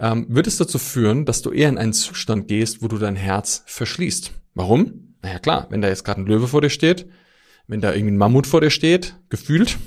ähm, 0.00 0.26
wird 0.28 0.46
es 0.46 0.56
dazu 0.56 0.78
führen, 0.78 1.26
dass 1.26 1.42
du 1.42 1.50
eher 1.50 1.68
in 1.68 1.78
einen 1.78 1.92
Zustand 1.92 2.48
gehst, 2.48 2.82
wo 2.82 2.88
du 2.88 2.98
dein 2.98 3.16
Herz 3.16 3.62
verschließt. 3.66 4.32
Warum? 4.54 5.14
Naja 5.22 5.38
klar, 5.38 5.66
wenn 5.70 5.82
da 5.82 5.88
jetzt 5.88 6.04
gerade 6.04 6.22
ein 6.22 6.26
Löwe 6.26 6.48
vor 6.48 6.62
dir 6.62 6.70
steht, 6.70 7.06
wenn 7.66 7.80
da 7.80 7.92
irgendwie 7.92 8.14
ein 8.14 8.18
Mammut 8.18 8.46
vor 8.46 8.62
dir 8.62 8.70
steht, 8.70 9.16
gefühlt, 9.28 9.78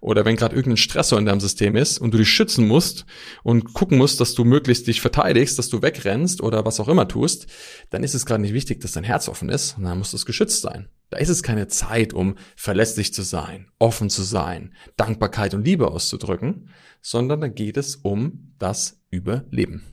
oder 0.00 0.24
wenn 0.24 0.36
gerade 0.36 0.54
irgendein 0.54 0.76
Stressor 0.76 1.18
in 1.18 1.26
deinem 1.26 1.40
System 1.40 1.76
ist 1.76 1.98
und 1.98 2.12
du 2.12 2.18
dich 2.18 2.28
schützen 2.28 2.66
musst 2.66 3.06
und 3.42 3.74
gucken 3.74 3.98
musst, 3.98 4.20
dass 4.20 4.34
du 4.34 4.44
möglichst 4.44 4.86
dich 4.86 5.00
verteidigst, 5.00 5.58
dass 5.58 5.68
du 5.68 5.82
wegrennst 5.82 6.42
oder 6.42 6.64
was 6.64 6.80
auch 6.80 6.88
immer 6.88 7.08
tust, 7.08 7.46
dann 7.90 8.04
ist 8.04 8.14
es 8.14 8.26
gerade 8.26 8.42
nicht 8.42 8.54
wichtig, 8.54 8.80
dass 8.80 8.92
dein 8.92 9.04
Herz 9.04 9.28
offen 9.28 9.48
ist 9.48 9.76
und 9.78 9.84
dann 9.84 9.98
muss 9.98 10.12
es 10.12 10.26
geschützt 10.26 10.62
sein. 10.62 10.88
Da 11.10 11.18
ist 11.18 11.30
es 11.30 11.42
keine 11.42 11.68
Zeit, 11.68 12.12
um 12.12 12.36
verlässlich 12.54 13.14
zu 13.14 13.22
sein, 13.22 13.68
offen 13.78 14.10
zu 14.10 14.22
sein, 14.22 14.74
Dankbarkeit 14.96 15.54
und 15.54 15.64
Liebe 15.64 15.88
auszudrücken, 15.88 16.68
sondern 17.00 17.40
da 17.40 17.48
geht 17.48 17.76
es 17.76 17.96
um 17.96 18.54
das 18.58 19.00
Überleben. 19.10 19.84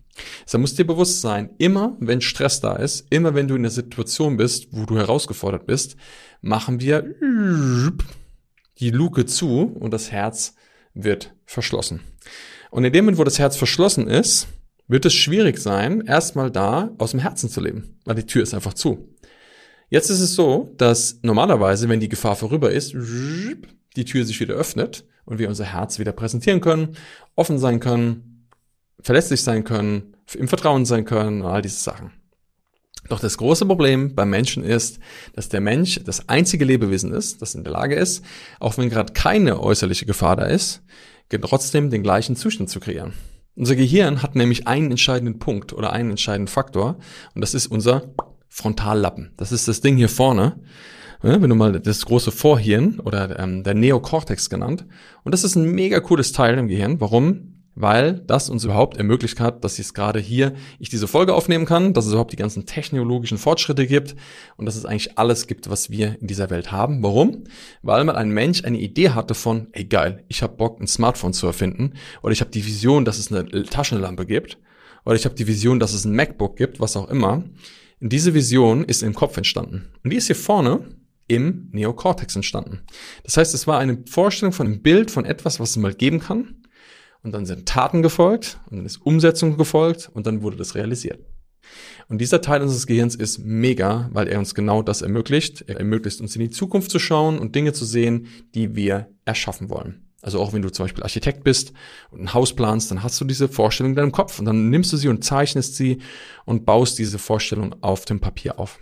Da 0.50 0.58
muss 0.58 0.76
dir 0.76 0.88
bewusst 0.88 1.22
sein, 1.22 1.50
immer 1.58 1.98
wenn 2.00 2.22
Stress 2.22 2.62
da 2.62 2.76
ist, 2.76 3.06
immer 3.10 3.36
wenn 3.36 3.48
du 3.48 3.56
in 3.56 3.64
der 3.64 3.72
Situation 3.72 4.38
bist, 4.38 4.68
wo 4.72 4.86
du 4.86 4.98
herausgefordert 4.98 5.66
bist, 5.66 5.98
machen 6.42 6.80
wir 6.80 7.04
die 8.80 8.92
Luke 8.92 9.26
zu 9.26 9.62
und 9.80 9.92
das 9.92 10.12
Herz 10.12 10.56
wird 10.94 11.34
verschlossen. 11.46 12.02
Und 12.72 12.84
in 12.84 12.94
dem 12.94 13.06
Moment, 13.06 13.18
wo 13.18 13.24
das 13.24 13.40
Herz 13.40 13.56
verschlossen 13.56 14.08
ist, 14.08 14.48
wird 14.88 15.06
es 15.06 15.14
schwierig 15.14 15.58
sein, 15.58 16.02
erstmal 16.02 16.52
da 16.52 16.92
aus 16.98 17.12
dem 17.12 17.20
Herzen 17.20 17.50
zu 17.50 17.62
leben, 17.62 18.00
weil 18.06 18.16
die 18.16 18.26
Tür 18.26 18.44
ist 18.44 18.54
einfach 18.54 18.74
zu. 18.74 19.16
Jetzt 19.90 20.10
ist 20.10 20.20
es 20.20 20.36
so, 20.36 20.74
dass 20.78 21.20
normalerweise, 21.22 21.90
wenn 21.90 22.00
die 22.00 22.10
Gefahr 22.10 22.36
vorüber 22.36 22.72
ist, 22.72 22.94
die 22.94 24.06
Tür 24.06 24.26
sich 24.26 24.40
wieder 24.40 24.56
öffnet 24.56 25.06
und 25.26 25.40
wir 25.40 25.48
unser 25.48 25.66
Herz 25.66 26.00
wieder 26.00 26.12
präsentieren 26.12 26.62
können, 26.62 26.98
offen 27.36 27.60
sein 27.60 27.80
können, 27.80 28.48
verletzlich 29.00 29.42
sein 29.42 29.64
können, 29.64 30.16
im 30.34 30.48
Vertrauen 30.48 30.86
sein 30.86 31.06
können 31.06 31.42
und 31.42 31.48
all 31.48 31.62
diese 31.62 31.80
Sachen. 31.80 32.12
Doch 33.10 33.20
das 33.20 33.38
große 33.38 33.66
Problem 33.66 34.16
beim 34.16 34.30
Menschen 34.30 34.64
ist, 34.64 35.00
dass 35.34 35.50
der 35.50 35.62
Mensch 35.62 36.00
das 36.04 36.28
einzige 36.30 36.66
Lebewesen 36.66 37.14
ist, 37.14 37.42
das 37.42 37.56
in 37.56 37.64
der 37.64 37.74
Lage 37.74 37.96
ist, 37.96 38.24
auch 38.60 38.78
wenn 38.78 38.90
gerade 38.90 39.14
keine 39.14 39.62
äußerliche 39.62 40.06
Gefahr 40.06 40.36
da 40.36 40.46
ist, 40.46 40.82
trotzdem 41.42 41.90
den 41.90 42.04
gleichen 42.04 42.36
Zustand 42.36 42.70
zu 42.70 42.80
kreieren. 42.80 43.14
Unser 43.56 43.76
Gehirn 43.76 44.22
hat 44.22 44.36
nämlich 44.36 44.68
einen 44.68 44.92
entscheidenden 44.92 45.40
Punkt 45.40 45.74
oder 45.74 45.94
einen 45.94 46.12
entscheidenden 46.12 46.48
Faktor 46.48 46.98
und 47.34 47.42
das 47.42 47.54
ist 47.54 47.68
unser 47.68 48.14
Frontallappen. 48.50 49.34
Das 49.38 49.52
ist 49.52 49.68
das 49.68 49.82
Ding 49.82 49.98
hier 49.98 50.10
vorne. 50.10 50.62
Wenn 51.22 51.50
du 51.50 51.56
mal 51.56 51.80
das 51.80 52.06
große 52.06 52.32
Vorhirn 52.32 53.00
oder 53.00 53.40
ähm, 53.40 53.64
der 53.64 53.74
Neokortex 53.74 54.50
genannt. 54.50 54.86
Und 55.24 55.34
das 55.34 55.44
ist 55.44 55.56
ein 55.56 55.72
mega 55.72 56.00
cooles 56.00 56.34
Teil 56.34 56.58
im 56.58 56.68
Gehirn. 56.68 57.02
Warum? 57.02 57.55
Weil 57.76 58.22
das 58.26 58.50
uns 58.50 58.64
überhaupt 58.64 58.98
ermöglicht 58.98 59.40
hat, 59.40 59.64
dass 59.64 59.78
es 59.78 59.94
gerade 59.94 60.20
hier 60.20 60.54
ich 60.80 60.90
diese 60.90 61.08
Folge 61.08 61.34
aufnehmen 61.34 61.66
kann, 61.66 61.94
dass 61.94 62.06
es 62.06 62.12
überhaupt 62.12 62.32
die 62.32 62.38
ganzen 62.38 62.66
technologischen 62.66 63.38
Fortschritte 63.38 63.86
gibt 63.86 64.16
und 64.56 64.66
dass 64.66 64.76
es 64.76 64.86
eigentlich 64.86 65.18
alles 65.18 65.46
gibt, 65.48 65.70
was 65.70 65.90
wir 65.90 66.20
in 66.22 66.28
dieser 66.28 66.50
Welt 66.50 66.72
haben. 66.72 67.04
Warum? 67.04 67.44
Weil 67.82 68.06
mal 68.06 68.16
ein 68.16 68.30
Mensch 68.30 68.64
eine 68.64 68.80
Idee 68.80 69.10
hatte 69.10 69.36
von, 69.36 69.68
ey 69.74 69.86
geil, 69.86 70.24
ich 70.30 70.42
habe 70.42 70.56
Bock, 70.56 70.80
ein 70.80 70.88
Smartphone 70.88 71.34
zu 71.34 71.46
erfinden 71.46 71.94
oder 72.24 72.32
ich 72.32 72.40
habe 72.40 72.52
die 72.52 72.66
Vision, 72.66 73.04
dass 73.04 73.20
es 73.20 73.32
eine 73.32 73.64
Taschenlampe 73.64 74.26
gibt 74.26 74.58
oder 75.04 75.16
ich 75.16 75.26
habe 75.26 75.36
die 75.36 75.48
Vision, 75.48 75.80
dass 75.80 75.94
es 75.94 76.06
ein 76.06 76.16
MacBook 76.16 76.56
gibt, 76.56 76.80
was 76.80 76.96
auch 76.96 77.10
immer. 77.10 77.44
Und 78.02 78.12
diese 78.12 78.34
Vision 78.34 78.86
ist 78.86 79.04
im 79.04 79.14
Kopf 79.14 79.38
entstanden. 79.38 79.90
Und 80.04 80.12
die 80.12 80.18
ist 80.18 80.28
hier 80.28 80.36
vorne 80.36 80.86
im 81.28 81.70
Neokortex 81.72 82.36
entstanden. 82.36 82.82
Das 83.24 83.38
heißt, 83.38 83.54
es 83.54 83.68
war 83.68 83.80
eine 83.80 84.04
Vorstellung 84.08 84.54
von 84.54 84.68
einem 84.68 84.82
Bild 84.82 85.12
von 85.12 85.26
etwas, 85.26 85.60
was 85.60 85.72
es 85.72 85.78
mal 85.78 85.94
geben 85.94 86.20
kann 86.20 86.56
und 87.26 87.32
dann 87.32 87.46
sind 87.48 87.66
Taten 87.66 88.04
gefolgt 88.04 88.60
und 88.70 88.78
dann 88.78 88.86
ist 88.86 88.98
Umsetzung 88.98 89.58
gefolgt 89.58 90.10
und 90.14 90.28
dann 90.28 90.44
wurde 90.44 90.58
das 90.58 90.76
realisiert. 90.76 91.20
Und 92.08 92.20
dieser 92.20 92.40
Teil 92.42 92.62
unseres 92.62 92.86
Gehirns 92.86 93.16
ist 93.16 93.40
mega, 93.40 94.10
weil 94.14 94.28
er 94.28 94.38
uns 94.38 94.54
genau 94.54 94.84
das 94.84 95.02
ermöglicht. 95.02 95.64
Er 95.68 95.78
ermöglicht 95.78 96.22
uns 96.22 96.36
in 96.36 96.42
die 96.42 96.52
Zukunft 96.52 96.92
zu 96.92 97.00
schauen 97.00 97.40
und 97.40 97.56
Dinge 97.56 97.74
zu 97.74 97.84
sehen, 97.84 98.28
die 98.54 98.76
wir 98.76 99.10
erschaffen 99.26 99.72
wollen. 99.72 100.06
Also 100.22 100.40
auch 100.40 100.54
wenn 100.54 100.62
du 100.62 100.72
zum 100.72 100.86
Beispiel 100.86 101.04
Architekt 101.04 101.44
bist 101.44 101.74
und 102.12 102.22
ein 102.22 102.34
Haus 102.36 102.54
planst, 102.54 102.92
dann 102.92 103.02
hast 103.02 103.20
du 103.20 103.26
diese 103.26 103.48
Vorstellung 103.48 103.94
in 103.94 103.96
deinem 103.96 104.12
Kopf 104.12 104.38
und 104.38 104.46
dann 104.46 104.70
nimmst 104.70 104.94
du 104.94 104.98
sie 104.98 105.08
und 105.08 105.24
zeichnest 105.24 105.76
sie 105.76 105.98
und 106.46 106.66
baust 106.66 107.00
diese 107.00 107.18
Vorstellung 107.18 107.76
auf 107.82 108.06
dem 108.06 108.20
Papier 108.20 108.60
auf. 108.60 108.80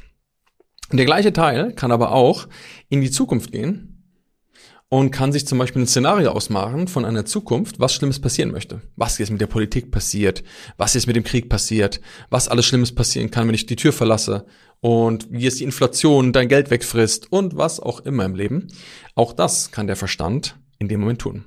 Und 0.92 0.98
der 0.98 1.06
gleiche 1.06 1.32
Teil 1.32 1.74
kann 1.74 1.94
aber 1.94 2.12
auch 2.12 2.48
in 2.90 3.00
die 3.00 3.12
Zukunft 3.12 3.54
gehen 3.54 3.93
und 4.94 5.10
kann 5.10 5.32
sich 5.32 5.48
zum 5.48 5.58
Beispiel 5.58 5.82
ein 5.82 5.88
Szenario 5.88 6.30
ausmachen 6.30 6.88
von 6.88 7.04
einer 7.04 7.26
Zukunft, 7.26 7.80
was 7.80 7.96
Schlimmes 7.96 8.20
passieren 8.20 8.52
möchte. 8.52 8.84
Was 8.96 9.18
jetzt 9.18 9.32
mit 9.32 9.42
der 9.42 9.48
Politik 9.48 9.90
passiert, 9.90 10.44
was 10.78 10.94
jetzt 10.94 11.08
mit 11.08 11.16
dem 11.16 11.24
Krieg 11.24 11.50
passiert, 11.50 12.00
was 12.30 12.48
alles 12.48 12.68
Schlimmes 12.68 12.94
passieren 12.94 13.32
kann, 13.32 13.48
wenn 13.48 13.56
ich 13.56 13.66
die 13.66 13.76
Tür 13.76 13.92
verlasse 13.92 14.46
und 14.82 15.26
wie 15.32 15.48
es 15.48 15.56
die 15.56 15.64
Inflation 15.64 16.32
dein 16.32 16.48
Geld 16.48 16.70
wegfrisst 16.70 17.32
und 17.32 17.58
was 17.58 17.80
auch 17.80 18.02
immer 18.02 18.24
im 18.24 18.36
Leben. 18.36 18.68
Auch 19.16 19.34
das 19.34 19.72
kann 19.72 19.88
der 19.88 19.96
Verstand 19.96 20.60
in 20.78 20.90
dem 20.90 21.00
Moment 21.00 21.22
tun. 21.22 21.46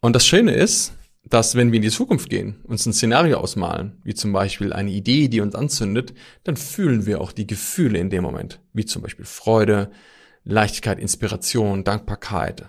Und 0.00 0.16
das 0.16 0.26
Schöne 0.26 0.54
ist, 0.54 0.94
dass 1.24 1.56
wenn 1.56 1.72
wir 1.72 1.76
in 1.76 1.82
die 1.82 1.90
Zukunft 1.90 2.30
gehen, 2.30 2.56
uns 2.64 2.86
ein 2.86 2.94
Szenario 2.94 3.36
ausmalen, 3.36 4.00
wie 4.02 4.14
zum 4.14 4.32
Beispiel 4.32 4.72
eine 4.72 4.92
Idee, 4.92 5.28
die 5.28 5.42
uns 5.42 5.54
anzündet, 5.54 6.14
dann 6.44 6.56
fühlen 6.56 7.04
wir 7.04 7.20
auch 7.20 7.32
die 7.32 7.46
Gefühle 7.46 7.98
in 7.98 8.08
dem 8.08 8.22
Moment, 8.22 8.60
wie 8.72 8.86
zum 8.86 9.02
Beispiel 9.02 9.26
Freude, 9.26 9.90
Leichtigkeit, 10.48 11.00
Inspiration, 11.00 11.82
Dankbarkeit. 11.82 12.66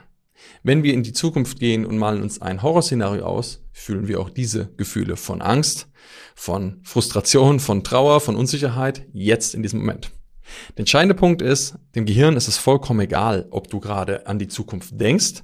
Wenn 0.63 0.81
wir 0.81 0.95
in 0.95 1.03
die 1.03 1.13
Zukunft 1.13 1.59
gehen 1.59 1.85
und 1.85 1.99
malen 1.99 2.23
uns 2.23 2.41
ein 2.41 2.63
Horrorszenario 2.63 3.23
aus, 3.23 3.63
fühlen 3.71 4.07
wir 4.07 4.19
auch 4.19 4.31
diese 4.31 4.73
Gefühle 4.77 5.15
von 5.15 5.43
Angst, 5.43 5.87
von 6.33 6.79
Frustration, 6.81 7.59
von 7.59 7.83
Trauer, 7.83 8.19
von 8.19 8.35
Unsicherheit 8.35 9.05
jetzt 9.13 9.53
in 9.53 9.61
diesem 9.61 9.81
Moment. 9.81 10.09
Der 10.71 10.79
entscheidende 10.79 11.13
Punkt 11.13 11.43
ist, 11.43 11.75
dem 11.93 12.07
Gehirn 12.07 12.35
ist 12.35 12.47
es 12.47 12.57
vollkommen 12.57 13.01
egal, 13.01 13.45
ob 13.51 13.67
du 13.67 13.79
gerade 13.79 14.25
an 14.25 14.39
die 14.39 14.47
Zukunft 14.47 14.99
denkst 14.99 15.43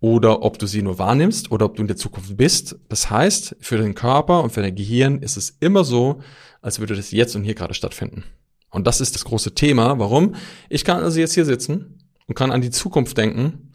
oder 0.00 0.42
ob 0.42 0.58
du 0.58 0.66
sie 0.66 0.80
nur 0.80 0.98
wahrnimmst 0.98 1.50
oder 1.50 1.66
ob 1.66 1.76
du 1.76 1.82
in 1.82 1.88
der 1.88 1.98
Zukunft 1.98 2.38
bist. 2.38 2.76
Das 2.88 3.10
heißt, 3.10 3.56
für 3.60 3.76
den 3.76 3.94
Körper 3.94 4.42
und 4.42 4.50
für 4.50 4.62
dein 4.62 4.74
Gehirn 4.74 5.20
ist 5.20 5.36
es 5.36 5.58
immer 5.60 5.84
so, 5.84 6.22
als 6.62 6.78
würde 6.78 6.96
das 6.96 7.10
jetzt 7.10 7.36
und 7.36 7.44
hier 7.44 7.54
gerade 7.54 7.74
stattfinden. 7.74 8.24
Und 8.76 8.86
das 8.86 9.00
ist 9.00 9.14
das 9.14 9.24
große 9.24 9.54
Thema. 9.54 9.98
Warum? 9.98 10.34
Ich 10.68 10.84
kann 10.84 11.02
also 11.02 11.18
jetzt 11.18 11.32
hier 11.32 11.46
sitzen 11.46 11.98
und 12.26 12.34
kann 12.34 12.52
an 12.52 12.60
die 12.60 12.68
Zukunft 12.68 13.16
denken 13.16 13.72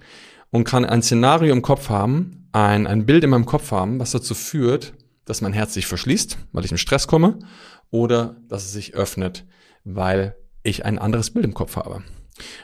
und 0.52 0.64
kann 0.64 0.86
ein 0.86 1.02
Szenario 1.02 1.52
im 1.54 1.64
Kopf 1.64 1.90
haben, 1.90 2.48
ein, 2.52 2.86
ein 2.86 3.08
Bild 3.08 3.24
in 3.24 3.32
meinem 3.32 3.48
Kopf 3.48 3.72
haben, 3.72 4.00
was 4.00 4.12
dazu 4.12 4.36
führt, 4.36 4.94
dass 5.26 5.42
mein 5.42 5.54
Herz 5.54 5.74
sich 5.74 5.88
verschließt, 5.88 6.38
weil 6.52 6.66
ich 6.66 6.72
im 6.72 6.78
Stress 6.78 7.08
komme, 7.08 7.40
oder 7.90 8.36
dass 8.48 8.66
es 8.66 8.74
sich 8.74 8.94
öffnet, 8.94 9.44
weil 9.86 10.36
ich 10.62 10.86
ein 10.86 11.00
anderes 11.00 11.32
Bild 11.32 11.46
im 11.46 11.56
Kopf 11.56 11.78
habe. 11.78 12.04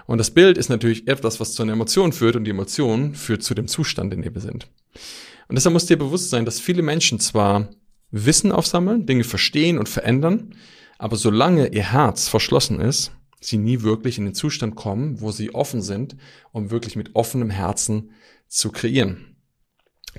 Und 0.06 0.20
das 0.20 0.30
Bild 0.30 0.60
ist 0.60 0.70
natürlich 0.70 1.08
etwas, 1.08 1.40
was 1.40 1.54
zu 1.54 1.64
einer 1.64 1.74
Emotion 1.74 2.14
führt 2.14 2.36
und 2.36 2.44
die 2.44 2.52
Emotion 2.52 3.16
führt 3.16 3.42
zu 3.42 3.56
dem 3.56 3.68
Zustand, 3.68 4.14
in 4.14 4.22
dem 4.22 4.36
wir 4.36 4.42
sind. 4.42 4.68
Und 5.48 5.56
deshalb 5.56 5.74
muss 5.74 5.88
dir 5.88 5.98
bewusst 5.98 6.30
sein, 6.30 6.46
dass 6.46 6.60
viele 6.60 6.84
Menschen 6.84 7.20
zwar 7.20 7.70
Wissen 8.12 8.52
aufsammeln, 8.52 9.08
Dinge 9.08 9.24
verstehen 9.24 9.80
und 9.80 9.90
verändern, 9.90 10.54
aber 10.98 11.16
solange 11.16 11.68
ihr 11.68 11.92
Herz 11.92 12.28
verschlossen 12.28 12.80
ist, 12.80 13.12
sie 13.40 13.58
nie 13.58 13.82
wirklich 13.82 14.18
in 14.18 14.26
den 14.26 14.34
Zustand 14.34 14.76
kommen, 14.76 15.22
wo 15.22 15.32
sie 15.32 15.54
offen 15.54 15.82
sind, 15.82 16.16
um 16.52 16.72
wirklich 16.72 16.96
mit 16.96 17.16
offenem 17.16 17.50
Herzen 17.50 18.12
zu 18.48 18.72
kreieren. 18.72 19.36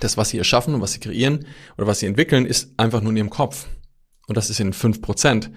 Das, 0.00 0.16
was 0.16 0.30
sie 0.30 0.38
erschaffen 0.38 0.74
und 0.74 0.80
was 0.80 0.92
sie 0.92 1.00
kreieren 1.00 1.46
oder 1.76 1.86
was 1.86 1.98
sie 2.00 2.06
entwickeln, 2.06 2.46
ist 2.46 2.72
einfach 2.76 3.00
nur 3.00 3.10
in 3.10 3.16
ihrem 3.16 3.30
Kopf. 3.30 3.66
Und 4.28 4.36
das 4.36 4.50
ist 4.50 4.60
in 4.60 4.72
fünf 4.72 5.02
Prozent 5.02 5.50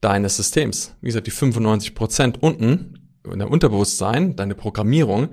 deines 0.00 0.36
Systems. 0.36 0.94
Wie 1.00 1.08
gesagt, 1.08 1.26
die 1.26 1.32
95 1.32 1.94
Prozent 1.94 2.42
unten, 2.42 2.98
in 3.24 3.38
der 3.38 3.50
Unterbewusstsein, 3.50 4.36
deine 4.36 4.54
Programmierung, 4.54 5.30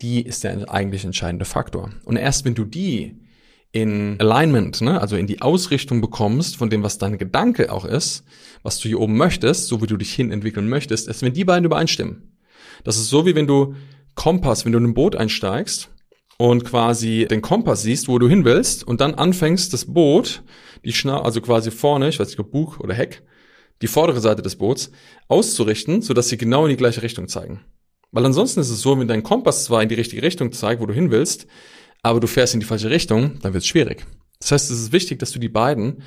die 0.00 0.22
ist 0.22 0.44
der 0.44 0.70
eigentlich 0.70 1.04
entscheidende 1.04 1.44
Faktor. 1.44 1.90
Und 2.04 2.16
erst 2.16 2.44
wenn 2.44 2.54
du 2.54 2.64
die 2.64 3.20
in 3.76 4.18
Alignment, 4.20 4.80
ne, 4.80 4.98
also 4.98 5.16
in 5.16 5.26
die 5.26 5.42
Ausrichtung 5.42 6.00
bekommst 6.00 6.56
von 6.56 6.70
dem, 6.70 6.82
was 6.82 6.96
dein 6.96 7.18
Gedanke 7.18 7.70
auch 7.70 7.84
ist, 7.84 8.24
was 8.62 8.78
du 8.78 8.88
hier 8.88 9.00
oben 9.00 9.18
möchtest, 9.18 9.66
so 9.66 9.82
wie 9.82 9.86
du 9.86 9.98
dich 9.98 10.14
hin 10.14 10.32
entwickeln 10.32 10.66
möchtest, 10.66 11.08
ist, 11.08 11.20
wenn 11.20 11.34
die 11.34 11.44
beiden 11.44 11.66
übereinstimmen. 11.66 12.38
Das 12.84 12.96
ist 12.96 13.10
so, 13.10 13.26
wie 13.26 13.34
wenn 13.34 13.46
du 13.46 13.74
Kompass, 14.14 14.64
wenn 14.64 14.72
du 14.72 14.78
in 14.78 14.84
ein 14.86 14.94
Boot 14.94 15.14
einsteigst 15.14 15.90
und 16.38 16.64
quasi 16.64 17.26
den 17.28 17.42
Kompass 17.42 17.82
siehst, 17.82 18.08
wo 18.08 18.18
du 18.18 18.30
hin 18.30 18.46
willst 18.46 18.82
und 18.82 19.02
dann 19.02 19.12
anfängst, 19.12 19.74
das 19.74 19.92
Boot, 19.92 20.42
die 20.82 20.94
Schna 20.94 21.20
also 21.20 21.42
quasi 21.42 21.70
vorne, 21.70 22.08
ich 22.08 22.18
weiß 22.18 22.28
nicht, 22.28 22.40
ob 22.40 22.50
Bug 22.50 22.80
oder 22.80 22.94
Heck, 22.94 23.24
die 23.82 23.88
vordere 23.88 24.20
Seite 24.20 24.40
des 24.40 24.56
Boots 24.56 24.90
auszurichten, 25.28 26.00
sodass 26.00 26.30
sie 26.30 26.38
genau 26.38 26.64
in 26.64 26.70
die 26.70 26.78
gleiche 26.78 27.02
Richtung 27.02 27.28
zeigen. 27.28 27.60
Weil 28.10 28.24
ansonsten 28.24 28.60
ist 28.60 28.70
es 28.70 28.80
so, 28.80 28.98
wenn 28.98 29.06
dein 29.06 29.22
Kompass 29.22 29.66
zwar 29.66 29.82
in 29.82 29.90
die 29.90 29.96
richtige 29.96 30.22
Richtung 30.22 30.50
zeigt, 30.52 30.80
wo 30.80 30.86
du 30.86 30.94
hin 30.94 31.10
willst, 31.10 31.46
aber 32.06 32.20
du 32.20 32.26
fährst 32.26 32.54
in 32.54 32.60
die 32.60 32.66
falsche 32.66 32.90
Richtung, 32.90 33.38
dann 33.40 33.52
wird 33.52 33.62
es 33.62 33.68
schwierig. 33.68 34.06
Das 34.38 34.52
heißt, 34.52 34.70
es 34.70 34.80
ist 34.80 34.92
wichtig, 34.92 35.18
dass 35.18 35.32
du 35.32 35.38
die 35.38 35.48
beiden 35.48 36.02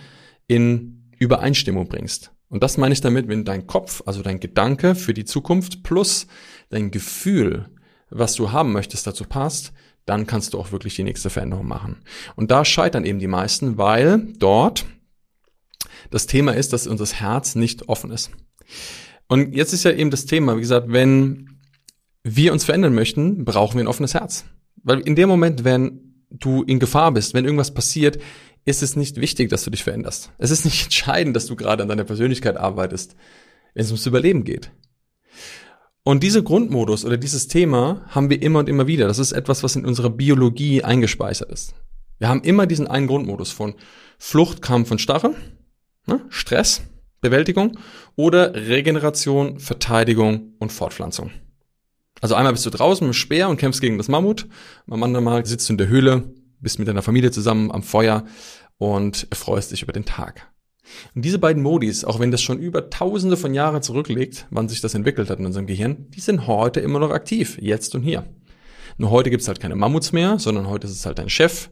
in 0.47 1.11
Übereinstimmung 1.17 1.87
bringst. 1.87 2.31
Und 2.49 2.63
das 2.63 2.77
meine 2.77 2.93
ich 2.93 3.01
damit, 3.01 3.27
wenn 3.27 3.45
dein 3.45 3.67
Kopf, 3.67 4.01
also 4.05 4.21
dein 4.21 4.39
Gedanke 4.39 4.95
für 4.95 5.13
die 5.13 5.25
Zukunft 5.25 5.83
plus 5.83 6.27
dein 6.69 6.91
Gefühl, 6.91 7.69
was 8.09 8.33
du 8.35 8.51
haben 8.51 8.71
möchtest, 8.71 9.05
dazu 9.05 9.23
passt, 9.23 9.71
dann 10.05 10.25
kannst 10.25 10.53
du 10.53 10.59
auch 10.59 10.71
wirklich 10.71 10.95
die 10.95 11.03
nächste 11.03 11.29
Veränderung 11.29 11.67
machen. 11.67 11.97
Und 12.35 12.49
da 12.49 12.65
scheitern 12.65 13.05
eben 13.05 13.19
die 13.19 13.27
meisten, 13.27 13.77
weil 13.77 14.19
dort 14.39 14.85
das 16.09 16.25
Thema 16.25 16.53
ist, 16.53 16.73
dass 16.73 16.87
unser 16.87 17.05
Herz 17.05 17.55
nicht 17.55 17.87
offen 17.87 18.11
ist. 18.11 18.31
Und 19.27 19.55
jetzt 19.55 19.73
ist 19.73 19.83
ja 19.83 19.91
eben 19.91 20.09
das 20.09 20.25
Thema, 20.25 20.55
wie 20.55 20.61
gesagt, 20.61 20.87
wenn 20.91 21.59
wir 22.23 22.51
uns 22.51 22.65
verändern 22.65 22.95
möchten, 22.95 23.45
brauchen 23.45 23.75
wir 23.75 23.83
ein 23.83 23.87
offenes 23.87 24.15
Herz. 24.15 24.45
Weil 24.83 24.99
in 25.01 25.15
dem 25.15 25.29
Moment, 25.29 25.63
wenn 25.63 26.23
du 26.29 26.63
in 26.63 26.79
Gefahr 26.79 27.11
bist, 27.11 27.33
wenn 27.33 27.45
irgendwas 27.45 27.73
passiert, 27.73 28.19
ist 28.65 28.83
es 28.83 28.95
nicht 28.95 29.19
wichtig, 29.19 29.49
dass 29.49 29.63
du 29.63 29.71
dich 29.71 29.83
veränderst. 29.83 30.31
Es 30.37 30.51
ist 30.51 30.65
nicht 30.65 30.83
entscheidend, 30.85 31.35
dass 31.35 31.47
du 31.47 31.55
gerade 31.55 31.83
an 31.83 31.89
deiner 31.89 32.03
Persönlichkeit 32.03 32.57
arbeitest, 32.57 33.15
wenn 33.73 33.83
es 33.83 33.89
ums 33.89 34.05
Überleben 34.05 34.43
geht. 34.43 34.71
Und 36.03 36.23
diese 36.23 36.43
Grundmodus 36.43 37.05
oder 37.05 37.17
dieses 37.17 37.47
Thema 37.47 38.05
haben 38.07 38.29
wir 38.29 38.41
immer 38.41 38.59
und 38.59 38.69
immer 38.69 38.87
wieder. 38.87 39.07
Das 39.07 39.19
ist 39.19 39.31
etwas, 39.31 39.63
was 39.63 39.75
in 39.75 39.85
unserer 39.85 40.09
Biologie 40.09 40.83
eingespeichert 40.83 41.51
ist. 41.51 41.75
Wir 42.19 42.29
haben 42.29 42.41
immer 42.41 42.67
diesen 42.67 42.87
einen 42.87 43.07
Grundmodus 43.07 43.51
von 43.51 43.75
Flucht, 44.17 44.61
Kampf 44.61 44.91
und 44.91 45.01
Starre, 45.01 45.35
ne? 46.05 46.25
Stress, 46.29 46.81
Bewältigung 47.21 47.77
oder 48.15 48.53
Regeneration, 48.55 49.59
Verteidigung 49.59 50.53
und 50.59 50.71
Fortpflanzung. 50.71 51.31
Also 52.21 52.35
einmal 52.35 52.53
bist 52.53 52.65
du 52.65 52.69
draußen 52.69 53.05
mit 53.05 53.13
dem 53.13 53.17
Speer 53.17 53.49
und 53.49 53.57
kämpfst 53.57 53.81
gegen 53.81 53.97
das 53.97 54.07
Mammut. 54.07 54.47
Am 54.89 55.03
anderen 55.03 55.25
Mal 55.25 55.45
sitzt 55.45 55.69
du 55.69 55.73
in 55.73 55.77
der 55.77 55.87
Höhle, 55.87 56.33
bist 56.59 56.79
mit 56.79 56.87
deiner 56.87 57.01
Familie 57.01 57.31
zusammen 57.31 57.71
am 57.71 57.83
Feuer 57.83 58.25
und 58.77 59.27
erfreust 59.29 59.71
dich 59.71 59.83
über 59.83 59.93
den 59.93 60.05
Tag. 60.05 60.51
Und 61.15 61.23
diese 61.23 61.39
beiden 61.39 61.61
Modis, 61.61 62.03
auch 62.03 62.19
wenn 62.19 62.31
das 62.31 62.41
schon 62.41 62.59
über 62.59 62.89
tausende 62.89 63.37
von 63.37 63.53
Jahren 63.53 63.81
zurückliegt, 63.81 64.47
wann 64.49 64.69
sich 64.69 64.81
das 64.81 64.95
entwickelt 64.95 65.29
hat 65.29 65.39
in 65.39 65.45
unserem 65.45 65.67
Gehirn, 65.67 66.07
die 66.09 66.19
sind 66.19 66.47
heute 66.47 66.79
immer 66.79 66.99
noch 66.99 67.11
aktiv, 67.11 67.57
jetzt 67.61 67.93
und 67.95 68.01
hier. 68.01 68.25
Nur 68.97 69.11
heute 69.11 69.29
gibt's 69.29 69.47
halt 69.47 69.59
keine 69.59 69.75
Mammuts 69.75 70.11
mehr, 70.11 70.39
sondern 70.39 70.67
heute 70.67 70.87
ist 70.87 70.93
es 70.93 71.05
halt 71.05 71.19
dein 71.19 71.29
Chef, 71.29 71.69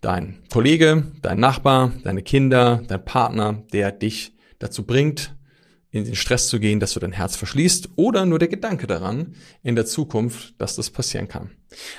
dein 0.00 0.42
Kollege, 0.52 1.10
dein 1.22 1.40
Nachbar, 1.40 1.92
deine 2.04 2.22
Kinder, 2.22 2.82
dein 2.86 3.04
Partner, 3.04 3.62
der 3.72 3.92
dich 3.92 4.36
dazu 4.58 4.84
bringt, 4.84 5.34
in 5.90 6.04
den 6.04 6.14
Stress 6.14 6.48
zu 6.48 6.60
gehen, 6.60 6.80
dass 6.80 6.94
du 6.94 7.00
dein 7.00 7.12
Herz 7.12 7.36
verschließt 7.36 7.90
oder 7.96 8.26
nur 8.26 8.38
der 8.38 8.48
Gedanke 8.48 8.86
daran 8.86 9.34
in 9.62 9.74
der 9.74 9.86
Zukunft, 9.86 10.54
dass 10.58 10.76
das 10.76 10.90
passieren 10.90 11.28
kann. 11.28 11.50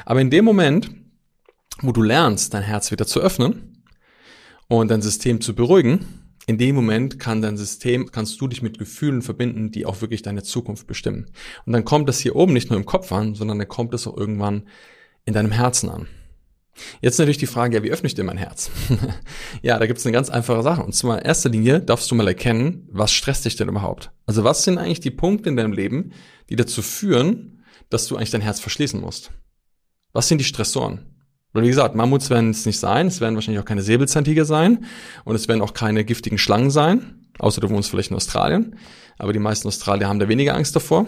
Aber 0.05 0.21
in 0.21 0.29
dem 0.29 0.45
Moment, 0.45 0.91
wo 1.81 1.91
du 1.91 2.01
lernst, 2.01 2.53
dein 2.53 2.63
Herz 2.63 2.91
wieder 2.91 3.05
zu 3.05 3.19
öffnen 3.19 3.83
und 4.67 4.89
dein 4.89 5.01
System 5.01 5.41
zu 5.41 5.53
beruhigen, 5.53 6.05
in 6.47 6.57
dem 6.57 6.75
Moment 6.75 7.19
kann 7.19 7.41
dein 7.41 7.57
System, 7.57 8.11
kannst 8.11 8.39
du 8.41 8.47
dich 8.47 8.61
mit 8.61 8.79
Gefühlen 8.79 9.21
verbinden, 9.21 9.71
die 9.71 9.85
auch 9.85 10.01
wirklich 10.01 10.21
deine 10.21 10.43
Zukunft 10.43 10.87
bestimmen. 10.87 11.27
Und 11.65 11.73
dann 11.73 11.85
kommt 11.85 12.09
das 12.09 12.19
hier 12.19 12.35
oben 12.35 12.53
nicht 12.53 12.69
nur 12.69 12.79
im 12.79 12.85
Kopf 12.85 13.11
an, 13.11 13.35
sondern 13.35 13.59
dann 13.59 13.67
kommt 13.67 13.93
es 13.93 14.07
auch 14.07 14.17
irgendwann 14.17 14.63
in 15.25 15.33
deinem 15.33 15.51
Herzen 15.51 15.89
an. 15.89 16.07
Jetzt 17.01 17.19
natürlich 17.19 17.37
die 17.37 17.47
Frage, 17.47 17.77
ja, 17.77 17.83
wie 17.83 17.91
öffne 17.91 18.07
ich 18.07 18.15
denn 18.15 18.25
mein 18.25 18.37
Herz? 18.37 18.71
ja, 19.61 19.77
da 19.77 19.85
gibt 19.85 19.99
es 19.99 20.05
eine 20.05 20.13
ganz 20.13 20.29
einfache 20.29 20.63
Sache. 20.63 20.83
Und 20.83 20.93
zwar 20.93 21.19
in 21.19 21.25
erster 21.25 21.49
Linie 21.49 21.79
darfst 21.81 22.09
du 22.09 22.15
mal 22.15 22.27
erkennen, 22.27 22.87
was 22.91 23.11
stresst 23.11 23.45
dich 23.45 23.55
denn 23.55 23.69
überhaupt? 23.69 24.11
Also 24.25 24.43
was 24.43 24.63
sind 24.63 24.77
eigentlich 24.77 24.99
die 24.99 25.11
Punkte 25.11 25.49
in 25.49 25.57
deinem 25.57 25.73
Leben, 25.73 26.13
die 26.49 26.55
dazu 26.55 26.81
führen, 26.81 27.63
dass 27.89 28.07
du 28.07 28.15
eigentlich 28.15 28.31
dein 28.31 28.41
Herz 28.41 28.59
verschließen 28.59 28.99
musst? 28.99 29.31
Was 30.13 30.27
sind 30.27 30.39
die 30.39 30.45
Stressoren? 30.45 31.05
Weil 31.53 31.63
wie 31.63 31.67
gesagt, 31.67 31.95
Mammuts 31.95 32.29
werden 32.29 32.51
es 32.51 32.65
nicht 32.65 32.79
sein, 32.79 33.07
es 33.07 33.19
werden 33.19 33.35
wahrscheinlich 33.35 33.61
auch 33.61 33.67
keine 33.67 33.81
Säbelzahntiger 33.81 34.45
sein 34.45 34.85
und 35.25 35.35
es 35.35 35.47
werden 35.47 35.61
auch 35.61 35.73
keine 35.73 36.05
giftigen 36.05 36.37
Schlangen 36.37 36.71
sein, 36.71 37.27
außer 37.39 37.59
du 37.59 37.69
wohnst 37.69 37.89
vielleicht 37.89 38.11
in 38.11 38.15
Australien. 38.15 38.77
Aber 39.17 39.33
die 39.33 39.39
meisten 39.39 39.67
Australier 39.67 40.07
haben 40.07 40.19
da 40.19 40.27
weniger 40.27 40.55
Angst 40.55 40.75
davor. 40.75 41.05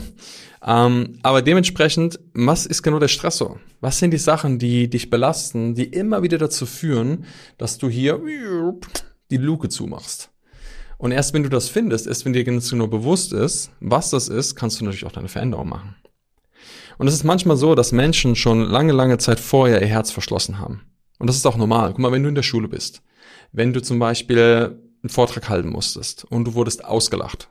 Ähm, 0.65 1.19
aber 1.23 1.41
dementsprechend, 1.41 2.19
was 2.33 2.65
ist 2.65 2.83
genau 2.83 2.99
der 2.99 3.07
Stressor? 3.09 3.59
Was 3.81 3.99
sind 3.99 4.11
die 4.11 4.17
Sachen, 4.17 4.59
die 4.59 4.89
dich 4.89 5.09
belasten, 5.09 5.75
die 5.75 5.85
immer 5.85 6.23
wieder 6.23 6.37
dazu 6.37 6.65
führen, 6.65 7.25
dass 7.57 7.77
du 7.77 7.89
hier 7.89 8.21
die 9.29 9.37
Luke 9.37 9.69
zumachst? 9.69 10.29
Und 10.97 11.11
erst 11.11 11.33
wenn 11.33 11.43
du 11.43 11.49
das 11.49 11.67
findest, 11.67 12.07
erst 12.07 12.23
wenn 12.23 12.31
dir 12.31 12.45
ganz 12.45 12.69
genau 12.69 12.87
bewusst 12.87 13.33
ist, 13.33 13.71
was 13.81 14.09
das 14.09 14.29
ist, 14.29 14.55
kannst 14.55 14.79
du 14.79 14.85
natürlich 14.85 15.05
auch 15.05 15.11
deine 15.11 15.27
Veränderung 15.27 15.67
machen. 15.67 15.95
Und 16.97 17.07
es 17.07 17.13
ist 17.13 17.25
manchmal 17.25 17.57
so, 17.57 17.75
dass 17.75 17.91
Menschen 17.91 18.35
schon 18.35 18.61
lange, 18.61 18.93
lange 18.93 19.17
Zeit 19.17 19.39
vorher 19.39 19.81
ihr 19.81 19.87
Herz 19.87 20.11
verschlossen 20.11 20.59
haben. 20.59 20.83
Und 21.19 21.27
das 21.27 21.35
ist 21.35 21.45
auch 21.45 21.57
normal. 21.57 21.89
Guck 21.89 21.99
mal, 21.99 22.11
wenn 22.11 22.23
du 22.23 22.29
in 22.29 22.35
der 22.35 22.43
Schule 22.43 22.69
bist, 22.69 23.01
wenn 23.51 23.73
du 23.73 23.81
zum 23.81 23.99
Beispiel 23.99 24.79
einen 25.01 25.09
Vortrag 25.09 25.49
halten 25.49 25.69
musstest 25.69 26.23
und 26.25 26.45
du 26.45 26.53
wurdest 26.53 26.85
ausgelacht 26.85 27.49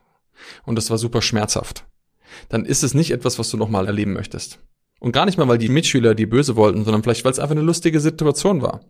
und 0.64 0.76
das 0.76 0.90
war 0.90 0.99
super 0.99 1.22
schmerzhaft, 1.22 1.84
dann 2.49 2.64
ist 2.64 2.82
es 2.82 2.94
nicht 2.94 3.11
etwas, 3.11 3.38
was 3.38 3.50
du 3.50 3.56
nochmal 3.56 3.87
erleben 3.87 4.12
möchtest. 4.12 4.58
Und 5.02 5.11
gar 5.11 5.26
nicht 5.26 5.37
mal, 5.37 5.49
weil 5.49 5.58
die 5.58 5.68
Mitschüler 5.68 6.14
die 6.14 6.26
böse 6.26 6.54
wollten, 6.54 6.84
sondern 6.84 7.02
vielleicht, 7.02 7.25
weil 7.25 7.32
es 7.32 7.40
einfach 7.40 7.56
eine 7.56 7.61
lustige 7.61 7.99
Situation 7.99 8.62
war. 8.62 8.82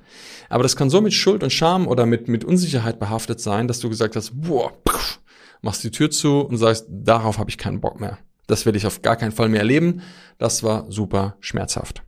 Aber 0.51 0.63
das 0.63 0.77
kann 0.77 0.91
so 0.91 1.01
mit 1.01 1.15
Schuld 1.15 1.43
und 1.43 1.51
Scham 1.51 1.89
oder 1.89 2.05
mit, 2.05 2.29
mit 2.29 2.45
Unsicherheit 2.45 2.99
behaftet 2.99 3.41
sein, 3.41 3.67
dass 3.67 3.81
du 3.81 3.89
gesagt 3.89 4.15
hast, 4.15 4.33
boah, 4.35 4.73
pff, 4.87 5.21
machst 5.63 5.83
die 5.85 5.91
Tür 5.91 6.11
zu 6.11 6.41
und 6.41 6.59
sagst, 6.59 6.85
darauf 6.91 7.39
habe 7.39 7.49
ich 7.49 7.57
keinen 7.57 7.81
Bock 7.81 7.99
mehr. 7.99 8.19
Das 8.47 8.67
will 8.67 8.77
ich 8.77 8.87
auf 8.87 9.01
gar 9.01 9.17
keinen 9.17 9.33
Fall 9.33 9.49
mehr 9.49 9.61
erleben. 9.61 10.03
Das 10.37 10.63
war 10.63 10.85
super 10.91 11.37
schmerzhaft. 11.41 12.03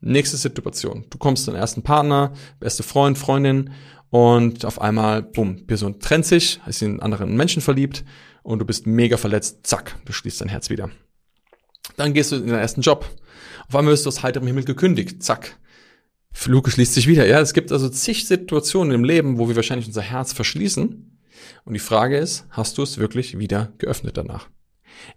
Nächste 0.00 0.36
Situation. 0.36 1.06
Du 1.10 1.18
kommst 1.18 1.44
zu 1.44 1.50
deinem 1.50 1.60
ersten 1.60 1.82
Partner, 1.82 2.32
beste 2.60 2.84
Freund, 2.84 3.18
Freundin 3.18 3.70
und 4.10 4.64
auf 4.64 4.80
einmal, 4.80 5.22
bumm, 5.22 5.66
Person 5.66 5.98
trennt 5.98 6.26
sich, 6.26 6.60
ist 6.66 6.82
in 6.82 6.90
einen 6.90 7.00
anderen 7.00 7.36
Menschen 7.36 7.60
verliebt 7.60 8.04
und 8.48 8.60
du 8.60 8.64
bist 8.64 8.86
mega 8.86 9.18
verletzt. 9.18 9.66
Zack, 9.66 9.96
du 10.06 10.12
schließt 10.14 10.40
dein 10.40 10.48
Herz 10.48 10.70
wieder. 10.70 10.88
Dann 11.98 12.14
gehst 12.14 12.32
du 12.32 12.36
in 12.36 12.46
deinen 12.46 12.60
ersten 12.60 12.80
Job. 12.80 13.04
Auf 13.68 13.76
einmal 13.76 13.92
wirst 13.92 14.06
du 14.06 14.08
aus 14.08 14.22
heiterem 14.22 14.46
Himmel 14.46 14.64
gekündigt. 14.64 15.22
Zack. 15.22 15.58
Fluke 16.32 16.70
schließt 16.70 16.94
sich 16.94 17.06
wieder. 17.06 17.26
Ja, 17.26 17.40
es 17.40 17.52
gibt 17.52 17.72
also 17.72 17.90
zig 17.90 18.26
Situationen 18.26 18.94
im 18.94 19.04
Leben, 19.04 19.38
wo 19.38 19.48
wir 19.48 19.56
wahrscheinlich 19.56 19.86
unser 19.86 20.00
Herz 20.00 20.32
verschließen. 20.32 21.20
Und 21.64 21.74
die 21.74 21.78
Frage 21.78 22.16
ist, 22.16 22.46
hast 22.48 22.78
du 22.78 22.82
es 22.82 22.96
wirklich 22.96 23.38
wieder 23.38 23.74
geöffnet 23.76 24.16
danach? 24.16 24.48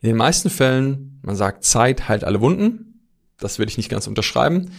In 0.02 0.10
den 0.10 0.18
meisten 0.18 0.50
Fällen, 0.50 1.22
man 1.22 1.38
sagt, 1.38 1.64
Zeit 1.64 2.10
heilt 2.10 2.26
alle 2.26 2.42
Wunden. 2.42 3.08
Das 3.38 3.60
will 3.60 3.68
ich 3.70 3.78
nicht 3.78 3.90
ganz 3.90 4.08
unterschreiben, 4.08 4.72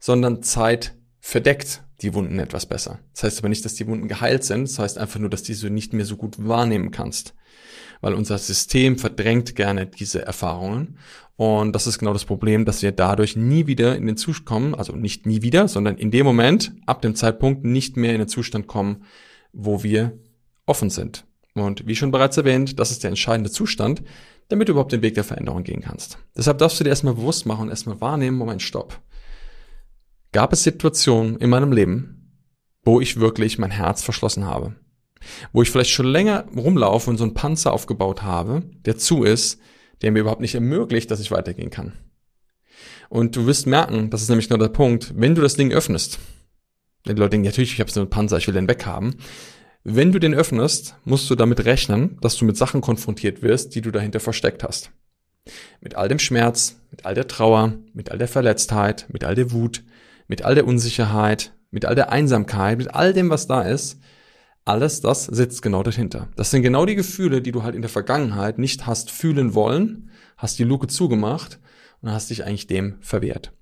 sondern 0.00 0.42
Zeit 0.42 0.96
verdeckt 1.20 1.84
die 2.00 2.14
Wunden 2.14 2.40
etwas 2.40 2.66
besser. 2.66 2.98
Das 3.12 3.22
heißt 3.22 3.38
aber 3.38 3.48
nicht, 3.48 3.64
dass 3.64 3.74
die 3.74 3.86
Wunden 3.86 4.08
geheilt 4.08 4.42
sind. 4.42 4.68
Das 4.68 4.80
heißt 4.80 4.98
einfach 4.98 5.20
nur, 5.20 5.30
dass 5.30 5.44
du 5.44 5.70
nicht 5.70 5.92
mehr 5.92 6.04
so 6.04 6.16
gut 6.16 6.34
wahrnehmen 6.48 6.90
kannst. 6.90 7.34
Weil 8.02 8.12
unser 8.12 8.36
System 8.36 8.98
verdrängt 8.98 9.56
gerne 9.56 9.86
diese 9.86 10.26
Erfahrungen. 10.26 10.98
Und 11.36 11.72
das 11.72 11.86
ist 11.86 11.98
genau 11.98 12.12
das 12.12 12.26
Problem, 12.26 12.66
dass 12.66 12.82
wir 12.82 12.92
dadurch 12.92 13.36
nie 13.36 13.66
wieder 13.66 13.96
in 13.96 14.06
den 14.06 14.18
Zustand 14.18 14.46
kommen, 14.46 14.74
also 14.74 14.94
nicht 14.94 15.24
nie 15.24 15.40
wieder, 15.40 15.66
sondern 15.68 15.96
in 15.96 16.10
dem 16.10 16.26
Moment, 16.26 16.72
ab 16.84 17.00
dem 17.00 17.14
Zeitpunkt, 17.14 17.64
nicht 17.64 17.96
mehr 17.96 18.12
in 18.12 18.18
den 18.18 18.28
Zustand 18.28 18.66
kommen, 18.66 19.04
wo 19.52 19.82
wir 19.82 20.18
offen 20.66 20.90
sind. 20.90 21.24
Und 21.54 21.86
wie 21.86 21.96
schon 21.96 22.10
bereits 22.10 22.36
erwähnt, 22.36 22.78
das 22.78 22.90
ist 22.90 23.02
der 23.02 23.10
entscheidende 23.10 23.50
Zustand, 23.50 24.02
damit 24.48 24.68
du 24.68 24.72
überhaupt 24.72 24.92
den 24.92 25.02
Weg 25.02 25.14
der 25.14 25.24
Veränderung 25.24 25.64
gehen 25.64 25.80
kannst. 25.80 26.18
Deshalb 26.36 26.58
darfst 26.58 26.78
du 26.78 26.84
dir 26.84 26.90
erstmal 26.90 27.14
bewusst 27.14 27.46
machen 27.46 27.62
und 27.62 27.70
erstmal 27.70 28.00
wahrnehmen, 28.00 28.36
Moment, 28.36 28.62
stopp. 28.62 29.00
Gab 30.32 30.52
es 30.52 30.62
Situationen 30.62 31.36
in 31.36 31.50
meinem 31.50 31.72
Leben, 31.72 32.40
wo 32.84 33.00
ich 33.00 33.20
wirklich 33.20 33.58
mein 33.58 33.70
Herz 33.70 34.02
verschlossen 34.02 34.44
habe? 34.44 34.74
Wo 35.52 35.62
ich 35.62 35.70
vielleicht 35.70 35.90
schon 35.90 36.06
länger 36.06 36.46
rumlaufe 36.56 37.10
und 37.10 37.18
so 37.18 37.24
einen 37.24 37.34
Panzer 37.34 37.72
aufgebaut 37.72 38.22
habe, 38.22 38.62
der 38.84 38.96
zu 38.96 39.24
ist, 39.24 39.60
der 40.02 40.12
mir 40.12 40.20
überhaupt 40.20 40.40
nicht 40.40 40.54
ermöglicht, 40.54 41.10
dass 41.10 41.20
ich 41.20 41.30
weitergehen 41.30 41.70
kann. 41.70 41.92
Und 43.08 43.36
du 43.36 43.46
wirst 43.46 43.66
merken, 43.66 44.10
das 44.10 44.22
ist 44.22 44.28
nämlich 44.28 44.48
genau 44.48 44.62
der 44.62 44.70
Punkt, 44.70 45.12
wenn 45.16 45.34
du 45.34 45.42
das 45.42 45.54
Ding 45.54 45.72
öffnest, 45.72 46.18
die 47.06 47.12
Leute 47.12 47.30
denken, 47.30 47.46
natürlich, 47.46 47.72
ich 47.72 47.80
habe 47.80 47.90
so 47.90 48.00
einen 48.00 48.10
Panzer, 48.10 48.38
ich 48.38 48.46
will 48.46 48.54
den 48.54 48.68
weghaben, 48.68 49.16
wenn 49.84 50.12
du 50.12 50.20
den 50.20 50.34
öffnest, 50.34 50.94
musst 51.04 51.28
du 51.28 51.34
damit 51.34 51.64
rechnen, 51.64 52.16
dass 52.20 52.36
du 52.36 52.44
mit 52.44 52.56
Sachen 52.56 52.80
konfrontiert 52.80 53.42
wirst, 53.42 53.74
die 53.74 53.80
du 53.80 53.90
dahinter 53.90 54.20
versteckt 54.20 54.62
hast. 54.62 54.92
Mit 55.80 55.96
all 55.96 56.08
dem 56.08 56.20
Schmerz, 56.20 56.80
mit 56.90 57.04
all 57.04 57.14
der 57.14 57.26
Trauer, 57.26 57.74
mit 57.92 58.10
all 58.12 58.18
der 58.18 58.28
Verletztheit, 58.28 59.06
mit 59.12 59.24
all 59.24 59.34
der 59.34 59.50
Wut, 59.50 59.82
mit 60.28 60.42
all 60.42 60.54
der 60.54 60.68
Unsicherheit, 60.68 61.52
mit 61.72 61.84
all 61.84 61.96
der 61.96 62.12
Einsamkeit, 62.12 62.78
mit 62.78 62.94
all 62.94 63.12
dem, 63.12 63.28
was 63.28 63.48
da 63.48 63.62
ist. 63.62 63.98
Alles 64.64 65.00
das 65.00 65.24
sitzt 65.24 65.62
genau 65.62 65.82
dahinter. 65.82 66.28
Das 66.36 66.50
sind 66.50 66.62
genau 66.62 66.86
die 66.86 66.94
Gefühle, 66.94 67.42
die 67.42 67.50
du 67.50 67.64
halt 67.64 67.74
in 67.74 67.82
der 67.82 67.88
Vergangenheit 67.88 68.58
nicht 68.58 68.86
hast 68.86 69.10
fühlen 69.10 69.54
wollen, 69.54 70.10
hast 70.36 70.58
die 70.58 70.64
Luke 70.64 70.86
zugemacht 70.86 71.58
und 72.00 72.12
hast 72.12 72.30
dich 72.30 72.44
eigentlich 72.44 72.68
dem 72.68 72.96
verwehrt. 73.00 73.52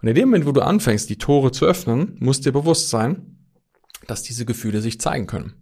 Und 0.00 0.08
in 0.08 0.14
dem 0.14 0.28
Moment, 0.28 0.46
wo 0.46 0.52
du 0.52 0.62
anfängst, 0.62 1.08
die 1.10 1.18
Tore 1.18 1.52
zu 1.52 1.66
öffnen, 1.66 2.16
musst 2.18 2.46
dir 2.46 2.52
bewusst 2.52 2.88
sein, 2.88 3.36
dass 4.06 4.22
diese 4.22 4.44
Gefühle 4.44 4.80
sich 4.80 5.00
zeigen 5.00 5.26
können. 5.26 5.54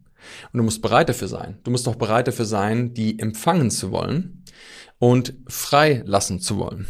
Und 0.53 0.59
du 0.59 0.63
musst 0.63 0.83
bereit 0.83 1.09
dafür 1.09 1.29
sein. 1.29 1.59
Du 1.65 1.71
musst 1.71 1.89
auch 1.89 1.97
bereit 1.97 2.29
dafür 2.29 2.45
sein, 2.45 2.95
die 2.95 3.19
empfangen 3.19 3.71
zu 3.71 3.91
wollen 3.91 4.45
und 4.99 5.35
frei 5.49 6.03
lassen 6.07 6.41
zu 6.41 6.59
wollen. 6.59 6.87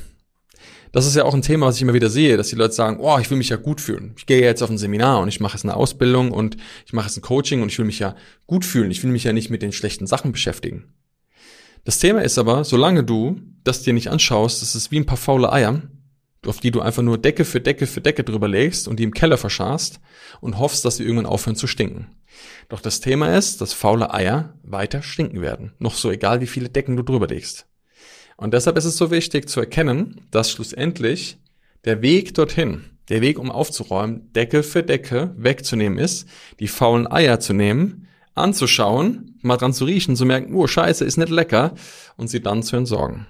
Das 0.93 1.07
ist 1.07 1.15
ja 1.15 1.25
auch 1.25 1.35
ein 1.35 1.43
Thema, 1.43 1.67
was 1.67 1.77
ich 1.77 1.83
immer 1.83 1.95
wieder 1.95 2.11
sehe, 2.11 2.37
dass 2.37 2.49
die 2.49 2.57
Leute 2.57 2.75
sagen, 2.75 2.99
oh, 3.01 3.19
ich 3.19 3.31
will 3.31 3.39
mich 3.39 3.49
ja 3.49 3.57
gut 3.57 3.81
fühlen. 3.81 4.15
Ich 4.17 4.27
gehe 4.27 4.41
jetzt 4.41 4.63
auf 4.63 4.71
ein 4.71 4.79
Seminar 4.79 5.21
und 5.21 5.29
ich 5.29 5.39
mache 5.39 5.55
jetzt 5.55 5.65
eine 5.65 5.77
Ausbildung 5.77 6.33
und 6.33 6.57
ich 6.85 6.93
mache 6.93 7.07
jetzt 7.07 7.17
ein 7.17 7.23
Coaching 7.23 7.63
und 7.63 7.71
ich 7.71 7.79
will 7.79 7.87
mich 7.87 8.01
ja 8.01 8.17
gut 8.47 8.65
fühlen. 8.65 8.91
Ich 8.91 9.03
will 9.03 9.11
mich 9.11 9.25
ja 9.25 9.33
nicht 9.33 9.51
mit 9.51 9.63
den 9.63 9.73
schlechten 9.73 10.07
Sachen 10.07 10.33
beschäftigen. 10.33 10.93
Das 11.85 11.99
Thema 11.99 12.23
ist 12.23 12.39
aber, 12.39 12.65
solange 12.65 13.05
du 13.05 13.41
das 13.63 13.83
dir 13.83 13.93
nicht 13.93 14.09
anschaust, 14.09 14.63
das 14.63 14.75
ist 14.75 14.91
wie 14.91 14.99
ein 14.99 15.07
paar 15.07 15.17
faule 15.17 15.53
Eier, 15.53 15.83
auf 16.47 16.61
die 16.61 16.71
du 16.71 16.81
einfach 16.81 17.03
nur 17.03 17.19
Decke 17.19 17.45
für 17.45 17.61
Decke 17.61 17.87
für 17.87 18.01
Decke 18.01 18.25
drüber 18.25 18.49
legst 18.49 18.89
und 18.89 18.99
die 18.99 19.05
im 19.05 19.15
Keller 19.15 19.39
verscharst 19.39 20.01
und 20.41 20.59
hoffst, 20.59 20.85
dass 20.85 20.97
sie 20.97 21.05
irgendwann 21.05 21.27
aufhören 21.27 21.57
zu 21.57 21.67
stinken. 21.67 22.09
Doch 22.69 22.81
das 22.81 23.01
Thema 23.01 23.37
ist, 23.37 23.61
dass 23.61 23.73
faule 23.73 24.13
Eier 24.13 24.55
weiter 24.63 25.03
stinken 25.03 25.41
werden. 25.41 25.73
Noch 25.79 25.95
so 25.95 26.11
egal, 26.11 26.41
wie 26.41 26.47
viele 26.47 26.69
Decken 26.69 26.97
du 26.97 27.03
drüber 27.03 27.27
legst. 27.27 27.67
Und 28.41 28.55
deshalb 28.55 28.79
ist 28.79 28.87
es 28.87 28.97
so 28.97 29.11
wichtig 29.11 29.51
zu 29.51 29.61
erkennen, 29.61 30.23
dass 30.31 30.51
schlussendlich 30.51 31.39
der 31.85 32.01
Weg 32.01 32.33
dorthin, 32.33 32.87
der 33.11 33.21
Weg, 33.21 33.39
um 33.39 33.51
aufzuräumen, 33.51 34.33
Decke 34.33 34.63
für 34.63 34.83
Decke 34.83 35.35
wegzunehmen 35.37 35.99
ist, 35.99 36.27
die 36.59 36.67
faulen 36.67 37.07
Eier 37.07 37.39
zu 37.39 37.53
nehmen, 37.53 38.09
anzuschauen, 38.35 39.39
mal 39.43 39.59
dran 39.59 39.75
zu 39.75 39.85
riechen, 39.85 40.17
zu 40.17 40.25
merken, 40.25 40.55
oh, 40.55 40.67
scheiße, 40.67 41.05
ist 41.05 41.19
nicht 41.19 41.29
lecker, 41.29 41.75
und 42.17 42.29
sie 42.29 42.41
dann 42.41 42.63
zu 42.63 42.77
entsorgen. 42.77 43.27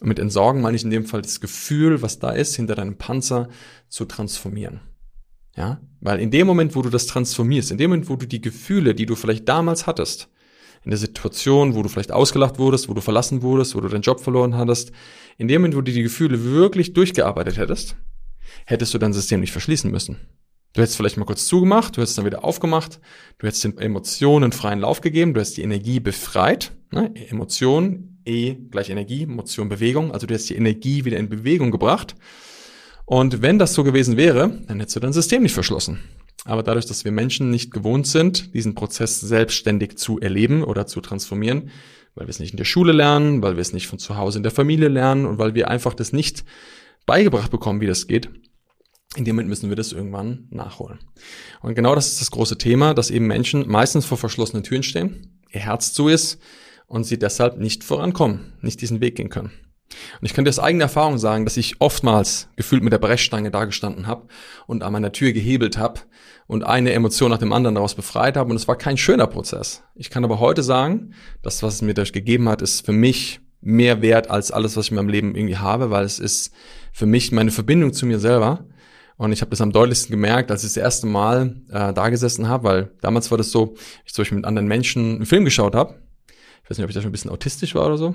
Und 0.00 0.08
mit 0.08 0.18
entsorgen 0.18 0.62
meine 0.62 0.76
ich 0.76 0.82
in 0.82 0.90
dem 0.90 1.04
Fall 1.04 1.22
das 1.22 1.40
Gefühl, 1.40 2.02
was 2.02 2.18
da 2.18 2.30
ist, 2.30 2.56
hinter 2.56 2.74
deinem 2.74 2.98
Panzer 2.98 3.48
zu 3.88 4.04
transformieren. 4.04 4.80
Ja, 5.56 5.80
weil 6.00 6.18
in 6.18 6.32
dem 6.32 6.48
Moment, 6.48 6.74
wo 6.74 6.82
du 6.82 6.90
das 6.90 7.06
transformierst, 7.06 7.70
in 7.70 7.78
dem 7.78 7.90
Moment, 7.90 8.08
wo 8.08 8.16
du 8.16 8.26
die 8.26 8.40
Gefühle, 8.40 8.96
die 8.96 9.06
du 9.06 9.14
vielleicht 9.14 9.48
damals 9.48 9.86
hattest, 9.86 10.28
in 10.84 10.90
der 10.90 10.98
Situation, 10.98 11.74
wo 11.74 11.82
du 11.82 11.88
vielleicht 11.88 12.12
ausgelacht 12.12 12.58
wurdest, 12.58 12.88
wo 12.88 12.94
du 12.94 13.00
verlassen 13.00 13.42
wurdest, 13.42 13.74
wo 13.74 13.80
du 13.80 13.88
deinen 13.88 14.02
Job 14.02 14.20
verloren 14.20 14.56
hattest, 14.56 14.92
in 15.36 15.48
dem 15.48 15.60
Moment, 15.60 15.76
wo 15.76 15.80
du 15.80 15.92
die 15.92 16.02
Gefühle 16.02 16.44
wirklich 16.44 16.92
durchgearbeitet 16.92 17.58
hättest, 17.58 17.96
hättest 18.66 18.94
du 18.94 18.98
dein 18.98 19.12
System 19.12 19.40
nicht 19.40 19.52
verschließen 19.52 19.90
müssen. 19.90 20.16
Du 20.72 20.82
hättest 20.82 20.96
vielleicht 20.96 21.16
mal 21.16 21.24
kurz 21.24 21.46
zugemacht, 21.46 21.96
du 21.96 22.00
hättest 22.00 22.16
dann 22.16 22.24
wieder 22.24 22.44
aufgemacht, 22.44 23.00
du 23.38 23.46
hättest 23.46 23.64
den 23.64 23.76
Emotionen 23.78 24.52
freien 24.52 24.78
Lauf 24.78 25.00
gegeben, 25.00 25.34
du 25.34 25.40
hättest 25.40 25.56
die 25.56 25.62
Energie 25.62 25.98
befreit. 25.98 26.72
Ne? 26.92 27.12
Emotion, 27.28 28.18
E 28.24 28.54
gleich 28.70 28.90
Energie, 28.90 29.24
Emotion, 29.24 29.68
Bewegung. 29.68 30.12
Also 30.12 30.26
du 30.26 30.34
hättest 30.34 30.50
die 30.50 30.56
Energie 30.56 31.04
wieder 31.04 31.18
in 31.18 31.28
Bewegung 31.28 31.70
gebracht. 31.70 32.14
Und 33.04 33.42
wenn 33.42 33.58
das 33.58 33.74
so 33.74 33.82
gewesen 33.82 34.16
wäre, 34.16 34.60
dann 34.68 34.78
hättest 34.78 34.96
du 34.96 35.00
dein 35.00 35.12
System 35.12 35.42
nicht 35.42 35.54
verschlossen. 35.54 35.98
Aber 36.44 36.62
dadurch, 36.62 36.86
dass 36.86 37.04
wir 37.04 37.12
Menschen 37.12 37.50
nicht 37.50 37.70
gewohnt 37.70 38.06
sind, 38.06 38.54
diesen 38.54 38.74
Prozess 38.74 39.20
selbstständig 39.20 39.98
zu 39.98 40.18
erleben 40.20 40.64
oder 40.64 40.86
zu 40.86 41.00
transformieren, 41.00 41.70
weil 42.14 42.26
wir 42.26 42.30
es 42.30 42.40
nicht 42.40 42.52
in 42.52 42.56
der 42.56 42.64
Schule 42.64 42.92
lernen, 42.92 43.42
weil 43.42 43.56
wir 43.56 43.60
es 43.60 43.72
nicht 43.72 43.86
von 43.86 43.98
zu 43.98 44.16
Hause 44.16 44.38
in 44.38 44.42
der 44.42 44.52
Familie 44.52 44.88
lernen 44.88 45.26
und 45.26 45.38
weil 45.38 45.54
wir 45.54 45.68
einfach 45.68 45.94
das 45.94 46.12
nicht 46.12 46.44
beigebracht 47.06 47.50
bekommen, 47.50 47.80
wie 47.80 47.86
das 47.86 48.06
geht, 48.06 48.30
in 49.16 49.24
dem 49.24 49.34
Moment 49.34 49.48
müssen 49.48 49.68
wir 49.68 49.76
das 49.76 49.92
irgendwann 49.92 50.46
nachholen. 50.50 50.98
Und 51.62 51.74
genau 51.74 51.94
das 51.94 52.08
ist 52.08 52.20
das 52.20 52.30
große 52.30 52.58
Thema, 52.58 52.94
dass 52.94 53.10
eben 53.10 53.26
Menschen 53.26 53.68
meistens 53.68 54.06
vor 54.06 54.18
verschlossenen 54.18 54.62
Türen 54.62 54.82
stehen, 54.82 55.40
ihr 55.50 55.60
Herz 55.60 55.92
zu 55.92 56.08
ist 56.08 56.40
und 56.86 57.04
sie 57.04 57.18
deshalb 57.18 57.58
nicht 57.58 57.82
vorankommen, 57.82 58.52
nicht 58.60 58.80
diesen 58.80 59.00
Weg 59.00 59.16
gehen 59.16 59.28
können. 59.28 59.50
Und 60.20 60.26
ich 60.26 60.34
kann 60.34 60.44
dir 60.44 60.50
aus 60.50 60.58
eigener 60.58 60.84
Erfahrung 60.84 61.18
sagen, 61.18 61.44
dass 61.44 61.56
ich 61.56 61.80
oftmals 61.80 62.48
gefühlt 62.56 62.82
mit 62.82 62.92
der 62.92 62.98
Brechstange 62.98 63.50
dagestanden 63.50 64.06
habe 64.06 64.26
und 64.66 64.82
an 64.82 64.92
meiner 64.92 65.12
Tür 65.12 65.32
gehebelt 65.32 65.78
habe 65.78 66.00
und 66.46 66.64
eine 66.64 66.92
Emotion 66.92 67.30
nach 67.30 67.38
dem 67.38 67.52
anderen 67.52 67.74
daraus 67.74 67.94
befreit 67.94 68.36
habe. 68.36 68.50
Und 68.50 68.56
es 68.56 68.68
war 68.68 68.76
kein 68.76 68.96
schöner 68.96 69.26
Prozess. 69.26 69.82
Ich 69.94 70.10
kann 70.10 70.24
aber 70.24 70.40
heute 70.40 70.62
sagen, 70.62 71.14
das, 71.42 71.62
was 71.62 71.74
es 71.74 71.82
mir 71.82 71.94
dadurch 71.94 72.12
gegeben 72.12 72.48
hat, 72.48 72.62
ist 72.62 72.86
für 72.86 72.92
mich 72.92 73.40
mehr 73.60 74.00
wert 74.00 74.30
als 74.30 74.50
alles, 74.50 74.76
was 74.76 74.86
ich 74.86 74.90
in 74.90 74.96
meinem 74.96 75.10
Leben 75.10 75.34
irgendwie 75.34 75.58
habe, 75.58 75.90
weil 75.90 76.04
es 76.04 76.18
ist 76.18 76.52
für 76.92 77.06
mich 77.06 77.30
meine 77.30 77.50
Verbindung 77.50 77.92
zu 77.92 78.06
mir 78.06 78.18
selber 78.18 78.64
und 79.20 79.32
ich 79.32 79.42
habe 79.42 79.50
das 79.50 79.60
am 79.60 79.70
deutlichsten 79.70 80.10
gemerkt, 80.12 80.50
als 80.50 80.64
ich 80.64 80.70
das 80.70 80.78
erste 80.78 81.06
Mal 81.06 81.56
äh, 81.68 81.92
da 81.92 82.08
gesessen 82.08 82.48
habe, 82.48 82.64
weil 82.64 82.90
damals 83.02 83.30
war 83.30 83.36
das 83.36 83.50
so, 83.50 83.74
ich 84.06 84.14
zum 84.14 84.22
Beispiel 84.22 84.36
mit 84.36 84.46
anderen 84.46 84.66
Menschen 84.66 85.16
einen 85.16 85.26
Film 85.26 85.44
geschaut 85.44 85.74
habe. 85.74 85.96
Ich 86.70 86.74
weiß 86.74 86.78
nicht, 86.78 86.84
ob 86.84 86.90
ich 86.90 86.94
da 86.94 87.02
schon 87.02 87.08
ein 87.08 87.12
bisschen 87.12 87.32
autistisch 87.32 87.74
war 87.74 87.84
oder 87.86 87.98
so. 87.98 88.14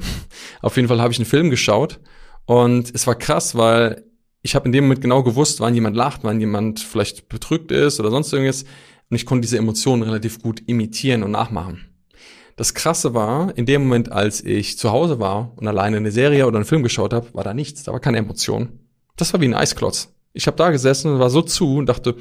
Auf 0.61 0.77
jeden 0.77 0.87
Fall 0.87 1.01
habe 1.01 1.11
ich 1.11 1.19
einen 1.19 1.25
Film 1.25 1.49
geschaut 1.49 1.99
und 2.45 2.89
es 2.95 3.05
war 3.05 3.15
krass, 3.15 3.55
weil 3.55 4.05
ich 4.43 4.55
habe 4.55 4.67
in 4.67 4.71
dem 4.71 4.85
Moment 4.85 5.01
genau 5.01 5.23
gewusst, 5.23 5.59
wann 5.59 5.75
jemand 5.75 5.97
lacht, 5.97 6.23
wann 6.23 6.39
jemand 6.39 6.79
vielleicht 6.79 7.27
betrügt 7.27 7.73
ist 7.73 7.99
oder 7.99 8.11
sonst 8.11 8.31
irgendwas. 8.31 8.63
Und 9.09 9.17
ich 9.17 9.25
konnte 9.25 9.41
diese 9.41 9.57
Emotionen 9.57 10.03
relativ 10.03 10.41
gut 10.41 10.61
imitieren 10.67 11.21
und 11.23 11.31
nachmachen. 11.31 11.89
Das 12.55 12.73
Krasse 12.73 13.13
war, 13.13 13.57
in 13.57 13.65
dem 13.65 13.83
Moment, 13.83 14.13
als 14.13 14.41
ich 14.41 14.77
zu 14.77 14.89
Hause 14.89 15.19
war 15.19 15.51
und 15.57 15.67
alleine 15.67 15.97
eine 15.97 16.11
Serie 16.11 16.47
oder 16.47 16.55
einen 16.55 16.65
Film 16.65 16.81
geschaut 16.81 17.11
habe, 17.11 17.33
war 17.33 17.43
da 17.43 17.53
nichts, 17.53 17.83
da 17.83 17.91
war 17.91 17.99
keine 17.99 18.19
Emotion. 18.19 18.79
Das 19.17 19.33
war 19.33 19.41
wie 19.41 19.49
ein 19.49 19.53
Eisklotz. 19.53 20.15
Ich 20.31 20.47
habe 20.47 20.55
da 20.55 20.69
gesessen 20.69 21.11
und 21.11 21.19
war 21.19 21.29
so 21.29 21.41
zu 21.41 21.75
und 21.75 21.87
dachte, 21.87 22.15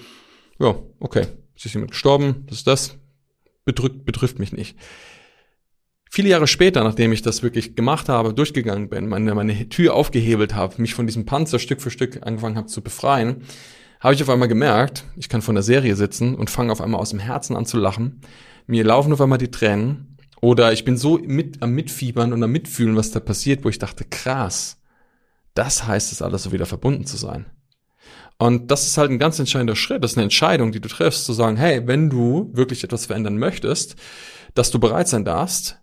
ja, 0.58 0.74
okay, 0.98 1.28
es 1.54 1.66
ist 1.66 1.74
jemand 1.74 1.92
gestorben, 1.92 2.42
das 2.48 2.58
ist 2.58 2.66
das, 2.66 2.98
bedrückt, 3.64 4.04
betrifft 4.04 4.40
mich 4.40 4.52
nicht. 4.52 4.76
Viele 6.14 6.28
Jahre 6.28 6.46
später, 6.46 6.84
nachdem 6.84 7.10
ich 7.10 7.22
das 7.22 7.42
wirklich 7.42 7.74
gemacht 7.74 8.08
habe, 8.08 8.34
durchgegangen 8.34 8.88
bin, 8.88 9.08
meine, 9.08 9.34
meine 9.34 9.68
Tür 9.68 9.94
aufgehebelt 9.94 10.54
habe, 10.54 10.80
mich 10.80 10.94
von 10.94 11.08
diesem 11.08 11.26
Panzer 11.26 11.58
Stück 11.58 11.82
für 11.82 11.90
Stück 11.90 12.24
angefangen 12.24 12.56
habe 12.56 12.68
zu 12.68 12.82
befreien, 12.82 13.42
habe 13.98 14.14
ich 14.14 14.22
auf 14.22 14.30
einmal 14.30 14.46
gemerkt, 14.46 15.02
ich 15.16 15.28
kann 15.28 15.42
von 15.42 15.56
der 15.56 15.64
Serie 15.64 15.96
sitzen 15.96 16.36
und 16.36 16.50
fange 16.50 16.70
auf 16.70 16.80
einmal 16.80 17.00
aus 17.00 17.10
dem 17.10 17.18
Herzen 17.18 17.56
an 17.56 17.66
zu 17.66 17.78
lachen. 17.78 18.20
Mir 18.68 18.84
laufen 18.84 19.12
auf 19.12 19.20
einmal 19.20 19.38
die 19.38 19.50
Tränen 19.50 20.16
oder 20.40 20.72
ich 20.72 20.84
bin 20.84 20.96
so 20.96 21.18
mit, 21.18 21.60
am 21.64 21.72
Mitfiebern 21.72 22.32
und 22.32 22.40
am 22.44 22.52
Mitfühlen, 22.52 22.94
was 22.94 23.10
da 23.10 23.18
passiert, 23.18 23.64
wo 23.64 23.68
ich 23.68 23.80
dachte, 23.80 24.04
krass, 24.04 24.80
das 25.54 25.84
heißt 25.84 26.12
es 26.12 26.22
alles 26.22 26.44
so 26.44 26.52
wieder 26.52 26.66
verbunden 26.66 27.06
zu 27.06 27.16
sein. 27.16 27.46
Und 28.38 28.70
das 28.70 28.86
ist 28.86 28.98
halt 28.98 29.10
ein 29.10 29.18
ganz 29.18 29.40
entscheidender 29.40 29.74
Schritt. 29.74 30.04
Das 30.04 30.12
ist 30.12 30.16
eine 30.16 30.22
Entscheidung, 30.22 30.70
die 30.70 30.80
du 30.80 30.88
triffst, 30.88 31.24
zu 31.24 31.32
sagen, 31.32 31.56
hey, 31.56 31.84
wenn 31.88 32.08
du 32.08 32.50
wirklich 32.52 32.84
etwas 32.84 33.06
verändern 33.06 33.36
möchtest, 33.36 33.96
dass 34.54 34.70
du 34.70 34.78
bereit 34.78 35.08
sein 35.08 35.24
darfst, 35.24 35.80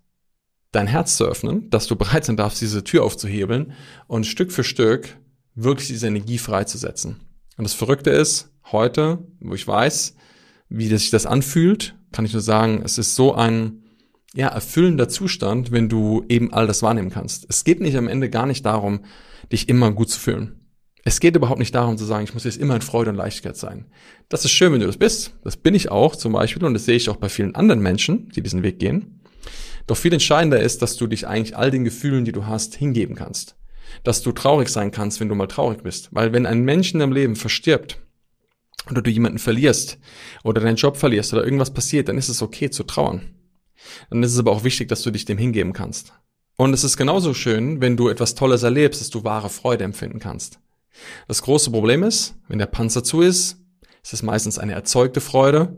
dein 0.72 0.86
Herz 0.86 1.16
zu 1.16 1.24
öffnen, 1.24 1.70
dass 1.70 1.86
du 1.86 1.96
bereit 1.96 2.24
sein 2.24 2.36
darfst, 2.36 2.60
diese 2.60 2.82
Tür 2.82 3.04
aufzuhebeln 3.04 3.72
und 4.06 4.26
Stück 4.26 4.50
für 4.50 4.64
Stück 4.64 5.16
wirklich 5.54 5.88
diese 5.88 6.06
Energie 6.06 6.38
freizusetzen. 6.38 7.20
Und 7.56 7.64
das 7.64 7.74
Verrückte 7.74 8.10
ist, 8.10 8.50
heute, 8.72 9.18
wo 9.40 9.54
ich 9.54 9.66
weiß, 9.66 10.16
wie 10.70 10.86
sich 10.86 11.10
das 11.10 11.26
anfühlt, 11.26 11.94
kann 12.10 12.24
ich 12.24 12.32
nur 12.32 12.42
sagen, 12.42 12.82
es 12.84 12.98
ist 12.98 13.14
so 13.14 13.34
ein 13.34 13.82
ja, 14.34 14.48
erfüllender 14.48 15.08
Zustand, 15.08 15.72
wenn 15.72 15.90
du 15.90 16.24
eben 16.28 16.52
all 16.54 16.66
das 16.66 16.82
wahrnehmen 16.82 17.10
kannst. 17.10 17.46
Es 17.50 17.64
geht 17.64 17.80
nicht 17.80 17.96
am 17.96 18.08
Ende 18.08 18.30
gar 18.30 18.46
nicht 18.46 18.64
darum, 18.64 19.04
dich 19.50 19.68
immer 19.68 19.92
gut 19.92 20.08
zu 20.08 20.18
fühlen. 20.18 20.58
Es 21.04 21.20
geht 21.20 21.36
überhaupt 21.36 21.58
nicht 21.58 21.74
darum 21.74 21.98
zu 21.98 22.04
sagen, 22.04 22.24
ich 22.24 22.32
muss 22.32 22.44
jetzt 22.44 22.58
immer 22.58 22.76
in 22.76 22.80
Freude 22.80 23.10
und 23.10 23.16
Leichtigkeit 23.16 23.56
sein. 23.56 23.86
Das 24.28 24.44
ist 24.44 24.52
schön, 24.52 24.72
wenn 24.72 24.80
du 24.80 24.86
das 24.86 24.96
bist. 24.96 25.34
Das 25.42 25.56
bin 25.56 25.74
ich 25.74 25.90
auch 25.90 26.16
zum 26.16 26.32
Beispiel 26.32 26.64
und 26.64 26.74
das 26.74 26.84
sehe 26.84 26.96
ich 26.96 27.10
auch 27.10 27.16
bei 27.16 27.28
vielen 27.28 27.54
anderen 27.54 27.82
Menschen, 27.82 28.28
die 28.30 28.42
diesen 28.42 28.62
Weg 28.62 28.78
gehen. 28.78 29.21
Doch 29.86 29.96
viel 29.96 30.12
entscheidender 30.12 30.60
ist, 30.60 30.82
dass 30.82 30.96
du 30.96 31.06
dich 31.06 31.26
eigentlich 31.26 31.56
all 31.56 31.70
den 31.70 31.84
Gefühlen, 31.84 32.24
die 32.24 32.32
du 32.32 32.46
hast, 32.46 32.74
hingeben 32.74 33.16
kannst. 33.16 33.56
Dass 34.04 34.22
du 34.22 34.32
traurig 34.32 34.68
sein 34.68 34.90
kannst, 34.90 35.20
wenn 35.20 35.28
du 35.28 35.34
mal 35.34 35.46
traurig 35.46 35.82
bist. 35.82 36.08
Weil 36.12 36.32
wenn 36.32 36.46
ein 36.46 36.62
Mensch 36.62 36.92
in 36.92 37.00
deinem 37.00 37.12
Leben 37.12 37.36
verstirbt 37.36 37.98
oder 38.90 39.02
du 39.02 39.10
jemanden 39.10 39.38
verlierst 39.38 39.98
oder 40.44 40.60
deinen 40.60 40.76
Job 40.76 40.96
verlierst 40.96 41.32
oder 41.32 41.44
irgendwas 41.44 41.72
passiert, 41.72 42.08
dann 42.08 42.18
ist 42.18 42.28
es 42.28 42.42
okay 42.42 42.70
zu 42.70 42.84
trauern. 42.84 43.34
Dann 44.10 44.22
ist 44.22 44.32
es 44.32 44.38
aber 44.38 44.52
auch 44.52 44.64
wichtig, 44.64 44.88
dass 44.88 45.02
du 45.02 45.10
dich 45.10 45.24
dem 45.24 45.38
hingeben 45.38 45.72
kannst. 45.72 46.12
Und 46.56 46.72
es 46.72 46.84
ist 46.84 46.96
genauso 46.96 47.34
schön, 47.34 47.80
wenn 47.80 47.96
du 47.96 48.08
etwas 48.08 48.34
Tolles 48.34 48.62
erlebst, 48.62 49.00
dass 49.00 49.10
du 49.10 49.24
wahre 49.24 49.50
Freude 49.50 49.84
empfinden 49.84 50.20
kannst. 50.20 50.60
Das 51.26 51.42
große 51.42 51.70
Problem 51.70 52.02
ist, 52.02 52.34
wenn 52.48 52.58
der 52.58 52.66
Panzer 52.66 53.02
zu 53.02 53.22
ist, 53.22 53.58
ist 54.02 54.12
es 54.12 54.22
meistens 54.22 54.58
eine 54.58 54.72
erzeugte 54.72 55.20
Freude, 55.20 55.76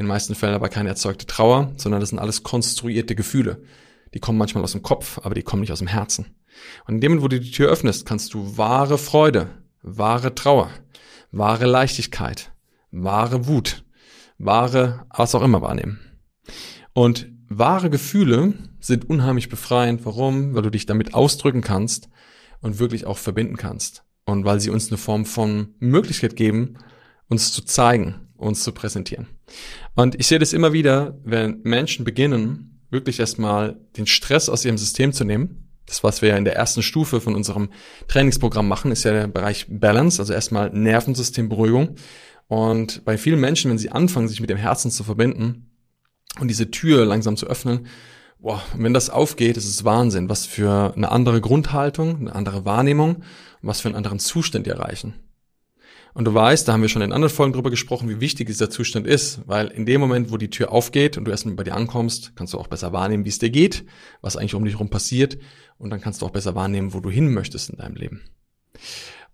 in 0.00 0.04
den 0.04 0.08
meisten 0.08 0.34
Fällen 0.34 0.54
aber 0.54 0.70
keine 0.70 0.88
erzeugte 0.88 1.26
Trauer, 1.26 1.74
sondern 1.76 2.00
das 2.00 2.08
sind 2.08 2.18
alles 2.18 2.42
konstruierte 2.42 3.14
Gefühle. 3.14 3.62
Die 4.14 4.18
kommen 4.18 4.38
manchmal 4.38 4.64
aus 4.64 4.72
dem 4.72 4.82
Kopf, 4.82 5.20
aber 5.22 5.34
die 5.34 5.42
kommen 5.42 5.60
nicht 5.60 5.72
aus 5.72 5.80
dem 5.80 5.88
Herzen. 5.88 6.34
Und 6.86 6.94
in 6.94 7.00
dem 7.02 7.12
Moment, 7.12 7.24
wo 7.24 7.28
du 7.28 7.38
die 7.38 7.50
Tür 7.50 7.68
öffnest, 7.68 8.06
kannst 8.06 8.32
du 8.32 8.56
wahre 8.56 8.96
Freude, 8.96 9.50
wahre 9.82 10.34
Trauer, 10.34 10.70
wahre 11.32 11.66
Leichtigkeit, 11.66 12.50
wahre 12.90 13.46
Wut, 13.46 13.84
wahre 14.38 15.04
was 15.14 15.34
auch 15.34 15.42
immer 15.42 15.60
wahrnehmen. 15.60 16.00
Und 16.94 17.30
wahre 17.50 17.90
Gefühle 17.90 18.54
sind 18.80 19.10
unheimlich 19.10 19.50
befreiend. 19.50 20.06
Warum? 20.06 20.54
Weil 20.54 20.62
du 20.62 20.70
dich 20.70 20.86
damit 20.86 21.12
ausdrücken 21.12 21.60
kannst 21.60 22.08
und 22.62 22.78
wirklich 22.78 23.04
auch 23.04 23.18
verbinden 23.18 23.58
kannst 23.58 24.02
und 24.24 24.46
weil 24.46 24.60
sie 24.60 24.70
uns 24.70 24.88
eine 24.88 24.96
Form 24.96 25.26
von 25.26 25.74
Möglichkeit 25.78 26.36
geben, 26.36 26.78
uns 27.28 27.52
zu 27.52 27.62
zeigen, 27.66 28.29
uns 28.40 28.62
zu 28.62 28.72
präsentieren. 28.72 29.26
Und 29.94 30.14
ich 30.18 30.26
sehe 30.26 30.38
das 30.38 30.52
immer 30.52 30.72
wieder, 30.72 31.18
wenn 31.24 31.60
Menschen 31.62 32.04
beginnen, 32.04 32.80
wirklich 32.90 33.20
erstmal 33.20 33.78
den 33.96 34.06
Stress 34.06 34.48
aus 34.48 34.64
ihrem 34.64 34.78
System 34.78 35.12
zu 35.12 35.24
nehmen. 35.24 35.68
Das, 35.86 36.02
was 36.04 36.22
wir 36.22 36.30
ja 36.30 36.36
in 36.36 36.44
der 36.44 36.56
ersten 36.56 36.82
Stufe 36.82 37.20
von 37.20 37.34
unserem 37.34 37.70
Trainingsprogramm 38.08 38.68
machen, 38.68 38.92
ist 38.92 39.04
ja 39.04 39.12
der 39.12 39.26
Bereich 39.28 39.66
Balance, 39.68 40.20
also 40.20 40.32
erstmal 40.32 40.70
Nervensystemberuhigung. 40.70 41.96
Und 42.48 43.04
bei 43.04 43.18
vielen 43.18 43.40
Menschen, 43.40 43.70
wenn 43.70 43.78
sie 43.78 43.90
anfangen, 43.90 44.28
sich 44.28 44.40
mit 44.40 44.50
dem 44.50 44.56
Herzen 44.56 44.90
zu 44.90 45.04
verbinden 45.04 45.70
und 46.40 46.48
diese 46.48 46.70
Tür 46.70 47.04
langsam 47.06 47.36
zu 47.36 47.46
öffnen, 47.46 47.86
boah, 48.38 48.62
wenn 48.76 48.94
das 48.94 49.10
aufgeht, 49.10 49.56
ist 49.56 49.68
es 49.68 49.84
Wahnsinn, 49.84 50.28
was 50.28 50.46
für 50.46 50.92
eine 50.96 51.10
andere 51.10 51.40
Grundhaltung, 51.40 52.18
eine 52.18 52.34
andere 52.34 52.64
Wahrnehmung 52.64 53.22
was 53.62 53.80
für 53.80 53.88
einen 53.88 53.96
anderen 53.96 54.18
Zustand 54.18 54.66
die 54.66 54.70
erreichen. 54.70 55.14
Und 56.14 56.24
du 56.24 56.34
weißt, 56.34 56.66
da 56.66 56.72
haben 56.72 56.82
wir 56.82 56.88
schon 56.88 57.02
in 57.02 57.12
anderen 57.12 57.32
Folgen 57.32 57.52
drüber 57.52 57.70
gesprochen, 57.70 58.08
wie 58.08 58.20
wichtig 58.20 58.46
dieser 58.46 58.70
Zustand 58.70 59.06
ist, 59.06 59.40
weil 59.46 59.68
in 59.68 59.86
dem 59.86 60.00
Moment, 60.00 60.32
wo 60.32 60.36
die 60.36 60.50
Tür 60.50 60.72
aufgeht 60.72 61.16
und 61.16 61.24
du 61.24 61.30
erstmal 61.30 61.54
bei 61.54 61.64
dir 61.64 61.74
ankommst, 61.74 62.32
kannst 62.34 62.52
du 62.52 62.58
auch 62.58 62.66
besser 62.66 62.92
wahrnehmen, 62.92 63.24
wie 63.24 63.28
es 63.28 63.38
dir 63.38 63.50
geht, 63.50 63.84
was 64.20 64.36
eigentlich 64.36 64.54
um 64.54 64.64
dich 64.64 64.74
herum 64.74 64.90
passiert 64.90 65.38
und 65.78 65.90
dann 65.90 66.00
kannst 66.00 66.22
du 66.22 66.26
auch 66.26 66.30
besser 66.30 66.54
wahrnehmen, 66.54 66.94
wo 66.94 67.00
du 67.00 67.10
hin 67.10 67.32
möchtest 67.32 67.70
in 67.70 67.76
deinem 67.76 67.94
Leben. 67.94 68.22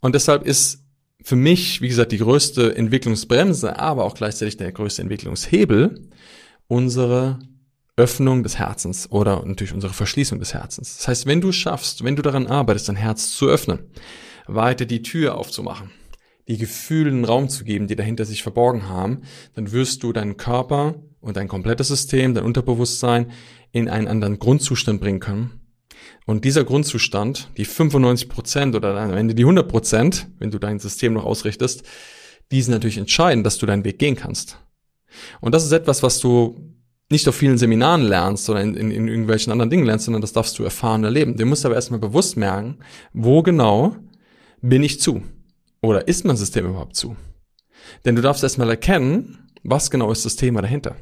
Und 0.01 0.15
deshalb 0.15 0.47
ist 0.47 0.85
für 1.23 1.37
mich, 1.37 1.81
wie 1.81 1.89
gesagt, 1.89 2.13
die 2.13 2.19
größte 2.19 2.77
Entwicklungsbremse, 2.77 3.79
aber 3.79 4.05
auch 4.05 4.15
gleichzeitig 4.15 4.57
der 4.57 4.71
größte 4.71 5.03
Entwicklungshebel 5.03 6.09
unsere 6.69 7.39
Öffnung 7.97 8.43
des 8.43 8.59
Herzens 8.59 9.11
oder 9.11 9.45
natürlich 9.45 9.73
unsere 9.73 9.93
Verschließung 9.93 10.39
des 10.39 10.53
Herzens. 10.53 10.99
Das 10.99 11.09
heißt, 11.09 11.27
wenn 11.27 11.41
du 11.41 11.51
schaffst, 11.51 12.05
wenn 12.05 12.15
du 12.15 12.23
daran 12.23 12.47
arbeitest, 12.47 12.89
dein 12.89 12.97
Herz 12.97 13.33
zu 13.33 13.49
öffnen, 13.49 13.79
weiter 14.47 14.85
die 14.85 15.03
Tür 15.03 15.37
aufzumachen, 15.37 15.91
die 16.49 16.59
Gefühle 16.59 17.11
einen 17.11 17.25
Raum 17.25 17.49
zu 17.49 17.65
geben, 17.65 17.89
die 17.89 17.97
dahinter 17.97 18.25
sich 18.25 18.43
verborgen 18.43 18.89
haben, 18.89 19.23
dann 19.55 19.73
wirst 19.73 20.03
du 20.03 20.13
deinen 20.13 20.37
Körper 20.37 20.95
und 21.21 21.37
dein 21.37 21.49
komplettes 21.49 21.89
System, 21.89 22.35
dein 22.35 22.45
Unterbewusstsein 22.45 23.33
in 23.73 23.89
einen 23.89 24.09
anderen 24.09 24.39
Grundzustand 24.39 25.01
bringen 25.01 25.21
können. 25.21 25.61
Und 26.25 26.45
dieser 26.45 26.65
Grundzustand, 26.65 27.51
die 27.57 27.65
95 27.65 28.29
Prozent 28.29 28.75
oder 28.75 28.97
am 28.97 29.15
Ende 29.15 29.35
die 29.35 29.43
100 29.43 29.69
Prozent, 29.69 30.29
wenn 30.39 30.51
du 30.51 30.59
dein 30.59 30.79
System 30.79 31.13
noch 31.13 31.25
ausrichtest, 31.25 31.83
die 32.53 32.63
sind 32.63 32.73
natürlich 32.73 32.99
entscheidend, 32.99 33.45
dass 33.45 33.59
du 33.59 33.67
deinen 33.67 33.85
Weg 33.85 33.99
gehen 33.99 34.17
kannst. 34.17 34.59
Und 35.41 35.55
das 35.55 35.65
ist 35.65 35.73
etwas, 35.73 36.03
was 36.03 36.21
du 36.21 36.75
nicht 37.11 37.29
auf 37.29 37.37
vielen 37.37 37.59
Seminaren 37.59 38.03
lernst 38.03 38.51
oder 38.51 38.61
in, 38.61 38.75
in, 38.75 38.91
in 38.91 39.09
irgendwelchen 39.09 39.53
anderen 39.53 39.71
Dingen 39.71 39.87
lernst, 39.87 40.07
sondern 40.07 40.21
das 40.21 40.33
darfst 40.33 40.59
du 40.59 40.65
erfahren 40.65 41.05
erleben. 41.05 41.37
Du 41.37 41.47
musst 41.47 41.65
aber 41.65 41.77
erstmal 41.77 42.01
bewusst 42.01 42.37
merken, 42.37 42.79
wo 43.13 43.43
genau 43.43 43.97
bin 44.61 44.83
ich 44.83 45.01
zu? 45.01 45.23
Oder 45.81 46.09
ist 46.09 46.25
mein 46.25 46.37
System 46.37 46.67
überhaupt 46.67 46.97
zu? 46.97 47.17
Denn 48.05 48.17
du 48.17 48.23
darfst 48.23 48.43
erstmal 48.43 48.71
erkennen, 48.71 49.51
was 49.63 49.91
genau 49.91 50.11
ist 50.11 50.25
das 50.25 50.37
Thema 50.37 50.63
dahinter. 50.63 50.97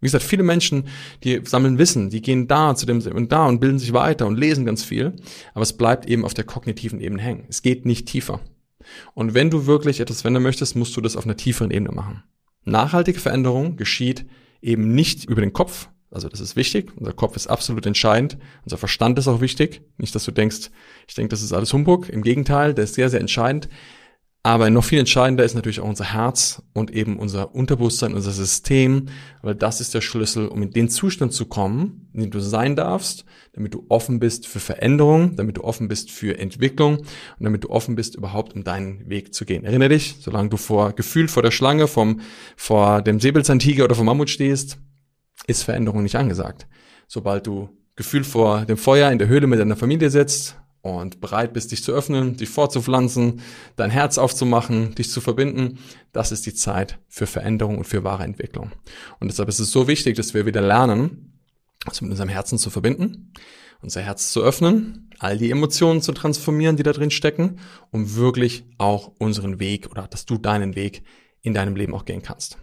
Wie 0.00 0.06
gesagt, 0.06 0.24
viele 0.24 0.42
Menschen, 0.42 0.88
die 1.24 1.40
sammeln 1.44 1.78
Wissen, 1.78 2.10
die 2.10 2.20
gehen 2.20 2.48
da 2.48 2.74
zu 2.74 2.84
dem 2.84 3.00
und 3.00 3.32
da 3.32 3.46
und 3.46 3.60
bilden 3.60 3.78
sich 3.78 3.92
weiter 3.92 4.26
und 4.26 4.36
lesen 4.36 4.66
ganz 4.66 4.84
viel, 4.84 5.14
aber 5.54 5.62
es 5.62 5.72
bleibt 5.72 6.06
eben 6.06 6.24
auf 6.24 6.34
der 6.34 6.44
kognitiven 6.44 7.00
Ebene 7.00 7.22
hängen. 7.22 7.46
Es 7.48 7.62
geht 7.62 7.86
nicht 7.86 8.06
tiefer. 8.06 8.40
Und 9.14 9.34
wenn 9.34 9.50
du 9.50 9.66
wirklich 9.66 10.00
etwas 10.00 10.20
verändern 10.20 10.42
möchtest, 10.42 10.76
musst 10.76 10.96
du 10.96 11.00
das 11.00 11.16
auf 11.16 11.24
einer 11.24 11.36
tieferen 11.36 11.70
Ebene 11.70 11.92
machen. 11.92 12.22
Nachhaltige 12.64 13.20
Veränderung 13.20 13.76
geschieht 13.76 14.26
eben 14.60 14.94
nicht 14.94 15.24
über 15.24 15.40
den 15.40 15.52
Kopf, 15.52 15.88
also 16.10 16.28
das 16.28 16.40
ist 16.40 16.56
wichtig. 16.56 16.92
Unser 16.96 17.12
Kopf 17.12 17.36
ist 17.36 17.46
absolut 17.46 17.84
entscheidend. 17.84 18.38
Unser 18.64 18.78
Verstand 18.78 19.18
ist 19.18 19.28
auch 19.28 19.40
wichtig. 19.40 19.82
Nicht, 19.98 20.14
dass 20.14 20.24
du 20.24 20.30
denkst, 20.30 20.70
ich 21.06 21.14
denke, 21.14 21.30
das 21.30 21.42
ist 21.42 21.52
alles 21.52 21.72
Humbug. 21.72 22.08
Im 22.08 22.22
Gegenteil, 22.22 22.74
der 22.74 22.84
ist 22.84 22.94
sehr, 22.94 23.10
sehr 23.10 23.20
entscheidend. 23.20 23.68
Aber 24.46 24.70
noch 24.70 24.84
viel 24.84 25.00
entscheidender 25.00 25.42
ist 25.42 25.56
natürlich 25.56 25.80
auch 25.80 25.88
unser 25.88 26.12
Herz 26.12 26.62
und 26.72 26.92
eben 26.92 27.18
unser 27.18 27.52
Unterbewusstsein, 27.52 28.14
unser 28.14 28.30
System, 28.30 29.06
weil 29.42 29.56
das 29.56 29.80
ist 29.80 29.92
der 29.92 30.00
Schlüssel, 30.00 30.46
um 30.46 30.62
in 30.62 30.70
den 30.70 30.88
Zustand 30.88 31.32
zu 31.32 31.46
kommen, 31.46 32.08
in 32.12 32.20
dem 32.20 32.30
du 32.30 32.38
sein 32.38 32.76
darfst, 32.76 33.24
damit 33.54 33.74
du 33.74 33.84
offen 33.88 34.20
bist 34.20 34.46
für 34.46 34.60
Veränderung, 34.60 35.34
damit 35.34 35.56
du 35.56 35.64
offen 35.64 35.88
bist 35.88 36.12
für 36.12 36.38
Entwicklung 36.38 36.98
und 36.98 37.06
damit 37.40 37.64
du 37.64 37.70
offen 37.70 37.96
bist, 37.96 38.14
überhaupt 38.14 38.54
um 38.54 38.62
deinen 38.62 39.10
Weg 39.10 39.34
zu 39.34 39.46
gehen. 39.46 39.64
Erinnere 39.64 39.88
dich, 39.88 40.14
solange 40.20 40.48
du 40.48 40.58
vor 40.58 40.92
gefühlt 40.92 41.32
vor 41.32 41.42
der 41.42 41.50
Schlange, 41.50 41.88
vom, 41.88 42.20
vor 42.56 43.02
dem 43.02 43.18
Säbelzahntiger 43.18 43.82
oder 43.82 43.96
vom 43.96 44.06
Mammut 44.06 44.30
stehst, 44.30 44.78
ist 45.48 45.64
Veränderung 45.64 46.04
nicht 46.04 46.14
angesagt. 46.14 46.68
Sobald 47.08 47.48
du 47.48 47.68
gefühlt 47.96 48.26
vor 48.26 48.64
dem 48.64 48.76
Feuer 48.76 49.10
in 49.10 49.18
der 49.18 49.26
Höhle 49.26 49.48
mit 49.48 49.58
deiner 49.58 49.74
Familie 49.74 50.08
sitzt, 50.08 50.56
und 50.82 51.20
bereit 51.20 51.52
bist, 51.52 51.72
dich 51.72 51.82
zu 51.82 51.92
öffnen, 51.92 52.36
dich 52.36 52.48
fortzupflanzen, 52.48 53.40
dein 53.76 53.90
Herz 53.90 54.18
aufzumachen, 54.18 54.94
dich 54.94 55.10
zu 55.10 55.20
verbinden, 55.20 55.78
das 56.12 56.32
ist 56.32 56.46
die 56.46 56.54
Zeit 56.54 56.98
für 57.08 57.26
Veränderung 57.26 57.78
und 57.78 57.84
für 57.84 58.04
wahre 58.04 58.24
Entwicklung. 58.24 58.72
Und 59.18 59.28
deshalb 59.28 59.48
ist 59.48 59.58
es 59.58 59.72
so 59.72 59.88
wichtig, 59.88 60.16
dass 60.16 60.34
wir 60.34 60.46
wieder 60.46 60.62
lernen, 60.62 61.40
uns 61.86 62.00
mit 62.00 62.10
unserem 62.10 62.28
Herzen 62.28 62.58
zu 62.58 62.70
verbinden, 62.70 63.32
unser 63.82 64.00
Herz 64.00 64.32
zu 64.32 64.42
öffnen, 64.42 65.10
all 65.18 65.38
die 65.38 65.50
Emotionen 65.50 66.02
zu 66.02 66.12
transformieren, 66.12 66.76
die 66.76 66.82
da 66.82 66.92
drin 66.92 67.10
stecken, 67.10 67.58
um 67.90 68.16
wirklich 68.16 68.64
auch 68.78 69.12
unseren 69.18 69.60
Weg 69.60 69.90
oder 69.90 70.06
dass 70.08 70.26
du 70.26 70.38
deinen 70.38 70.74
Weg 70.74 71.02
in 71.42 71.54
deinem 71.54 71.76
Leben 71.76 71.94
auch 71.94 72.04
gehen 72.04 72.22
kannst. 72.22 72.58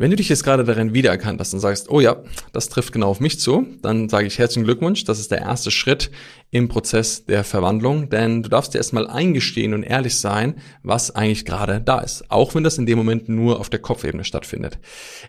Wenn 0.00 0.10
du 0.10 0.16
dich 0.16 0.30
jetzt 0.30 0.44
gerade 0.44 0.64
darin 0.64 0.94
wiedererkannt 0.94 1.38
hast 1.40 1.52
und 1.52 1.60
sagst, 1.60 1.90
oh 1.90 2.00
ja, 2.00 2.22
das 2.54 2.70
trifft 2.70 2.94
genau 2.94 3.10
auf 3.10 3.20
mich 3.20 3.38
zu, 3.38 3.66
dann 3.82 4.08
sage 4.08 4.26
ich 4.26 4.38
herzlichen 4.38 4.64
Glückwunsch. 4.64 5.04
Das 5.04 5.20
ist 5.20 5.30
der 5.30 5.42
erste 5.42 5.70
Schritt 5.70 6.10
im 6.50 6.68
Prozess 6.68 7.26
der 7.26 7.44
Verwandlung, 7.44 8.08
denn 8.08 8.42
du 8.42 8.48
darfst 8.48 8.72
dir 8.72 8.78
erstmal 8.78 9.06
eingestehen 9.06 9.74
und 9.74 9.82
ehrlich 9.82 10.18
sein, 10.18 10.54
was 10.82 11.14
eigentlich 11.14 11.44
gerade 11.44 11.82
da 11.82 11.98
ist. 11.98 12.30
Auch 12.30 12.54
wenn 12.54 12.64
das 12.64 12.78
in 12.78 12.86
dem 12.86 12.96
Moment 12.96 13.28
nur 13.28 13.60
auf 13.60 13.68
der 13.68 13.80
Kopfebene 13.80 14.24
stattfindet. 14.24 14.78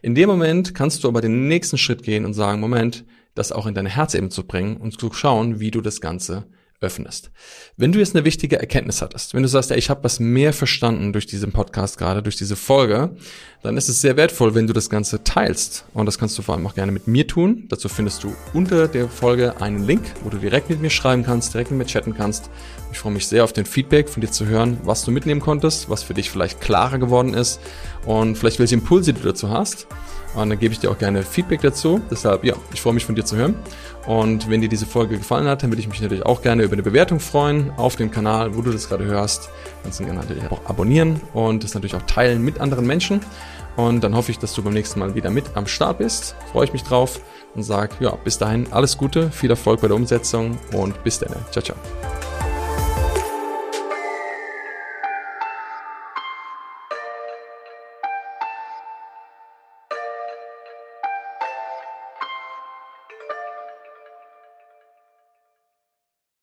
In 0.02 0.16
dem 0.16 0.30
Moment 0.30 0.74
kannst 0.74 1.04
du 1.04 1.10
aber 1.10 1.20
den 1.20 1.50
nächsten 1.50 1.78
Schritt 1.78 2.04
gehen 2.04 2.24
und 2.24 2.34
sagen, 2.34 2.62
Moment, 2.62 3.04
das 3.36 3.52
auch 3.52 3.66
in 3.68 3.74
deine 3.74 3.90
Herzebene 3.90 4.30
zu 4.30 4.48
bringen 4.48 4.78
und 4.78 4.98
zu 4.98 5.12
schauen, 5.12 5.60
wie 5.60 5.72
du 5.72 5.82
das 5.82 6.00
Ganze 6.00 6.46
öffnest. 6.82 7.32
Wenn 7.78 7.92
du 7.92 8.00
jetzt 8.00 8.16
eine 8.16 8.26
wichtige 8.26 8.60
Erkenntnis 8.60 9.02
hattest, 9.02 9.34
wenn 9.34 9.44
du 9.44 9.48
sagst, 9.48 9.70
ja, 9.70 9.76
ich 9.76 9.90
habe 9.90 10.04
was 10.04 10.20
mehr 10.20 10.52
verstanden 10.52 11.14
durch 11.14 11.28
diesen 11.28 11.52
Podcast 11.52 11.98
gerade, 11.98 12.24
durch 12.24 12.36
diese 12.36 12.56
Folge, 12.56 13.16
dann 13.62 13.78
ist 13.78 13.88
es 13.88 14.02
sehr 14.02 14.18
wertvoll, 14.18 14.56
wenn 14.56 14.66
du 14.66 14.74
das 14.74 14.90
Ganze 14.90 15.24
teilst. 15.24 15.86
Und 15.94 16.08
das 16.08 16.18
kannst 16.18 16.38
du 16.38 16.42
vor 16.42 16.56
allem 16.56 16.66
auch 16.66 16.74
gerne 16.74 16.92
mit 16.92 17.08
mir 17.08 17.28
tun. 17.28 17.66
Dazu 17.70 17.88
findest 17.88 18.24
du 18.24 18.34
unter 18.54 18.88
der 18.88 19.08
Folge 19.08 19.62
einen 19.62 19.86
Link, 19.86 20.02
wo 20.24 20.30
du 20.30 20.38
direkt 20.38 20.70
mit 20.70 20.82
mir 20.82 20.90
schreiben 20.90 21.24
kannst, 21.24 21.54
direkt 21.54 21.70
mit 21.70 21.78
mir 21.78 21.86
chatten 21.86 22.16
kannst. 22.16 22.50
Ich 22.92 22.98
freue 22.98 23.14
mich 23.14 23.28
sehr 23.28 23.44
auf 23.44 23.54
den 23.54 23.66
Feedback 23.66 24.10
von 24.10 24.22
dir 24.22 24.32
zu 24.32 24.48
hören, 24.48 24.80
was 24.84 25.04
du 25.04 25.12
mitnehmen 25.12 25.40
konntest, 25.40 25.90
was 25.90 26.04
für 26.04 26.16
dich 26.16 26.32
vielleicht 26.32 26.60
klarer 26.60 26.98
geworden 26.98 27.36
ist 27.36 27.62
und 28.06 28.38
vielleicht 28.38 28.60
welche 28.60 28.76
Impulse 28.76 29.14
du 29.14 29.22
dazu 29.22 29.50
hast. 29.50 29.88
Und 30.34 30.50
dann 30.50 30.60
gebe 30.60 30.74
ich 30.74 30.80
dir 30.80 30.90
auch 30.92 30.98
gerne 30.98 31.24
Feedback 31.24 31.62
dazu. 31.62 32.02
Deshalb, 32.10 32.44
ja, 32.44 32.56
ich 32.74 32.82
freue 32.82 32.94
mich 32.94 33.06
von 33.06 33.16
dir 33.16 33.26
zu 33.26 33.36
hören. 33.36 33.56
Und 34.08 34.50
wenn 34.50 34.62
dir 34.62 34.70
diese 34.70 34.86
Folge 34.86 35.18
gefallen 35.18 35.48
hat, 35.48 35.64
dann 35.64 35.72
würde 35.72 35.82
ich 35.82 35.88
mich 35.88 36.02
natürlich 36.02 36.26
auch 36.26 36.42
gerne 36.42 36.64
über 36.64 36.74
eine 36.74 36.84
Bewertung 36.84 37.20
freuen 37.20 37.72
auf 37.78 37.96
dem 37.96 38.10
Kanal, 38.10 38.56
wo 38.56 38.62
du 38.62 38.72
das 38.72 38.88
gerade 38.88 39.06
hörst. 39.06 39.50
Kannst 39.84 40.00
du 40.00 40.06
gerne 40.06 40.20
natürlich 40.20 40.50
auch 40.50 40.66
abonnieren 40.66 41.22
und 41.34 41.64
das 41.64 41.74
natürlich 41.74 41.96
auch 41.96 42.02
teilen 42.04 42.44
mit 42.44 42.60
anderen 42.60 42.88
Menschen. 42.88 43.22
Und 43.76 44.04
dann 44.04 44.16
hoffe 44.16 44.32
ich, 44.32 44.40
dass 44.40 44.54
du 44.54 44.64
beim 44.64 44.74
nächsten 44.74 45.00
Mal 45.00 45.16
wieder 45.16 45.30
mit 45.30 45.46
am 45.56 45.68
Start 45.68 46.00
bist. 46.00 46.36
Freue 46.52 46.66
ich 46.66 46.74
mich 46.74 46.84
drauf 46.84 47.22
und 47.56 47.64
sage, 47.64 47.94
ja, 48.00 48.12
bis 48.24 48.38
dahin 48.38 48.68
alles 48.72 48.98
Gute, 48.98 49.32
viel 49.32 49.50
Erfolg 49.50 49.82
bei 49.82 49.88
der 49.88 49.96
Umsetzung 49.96 50.58
und 50.74 51.04
bis 51.04 51.20
dann. 51.20 51.34
Ciao, 51.52 51.64
ciao. 51.64 52.31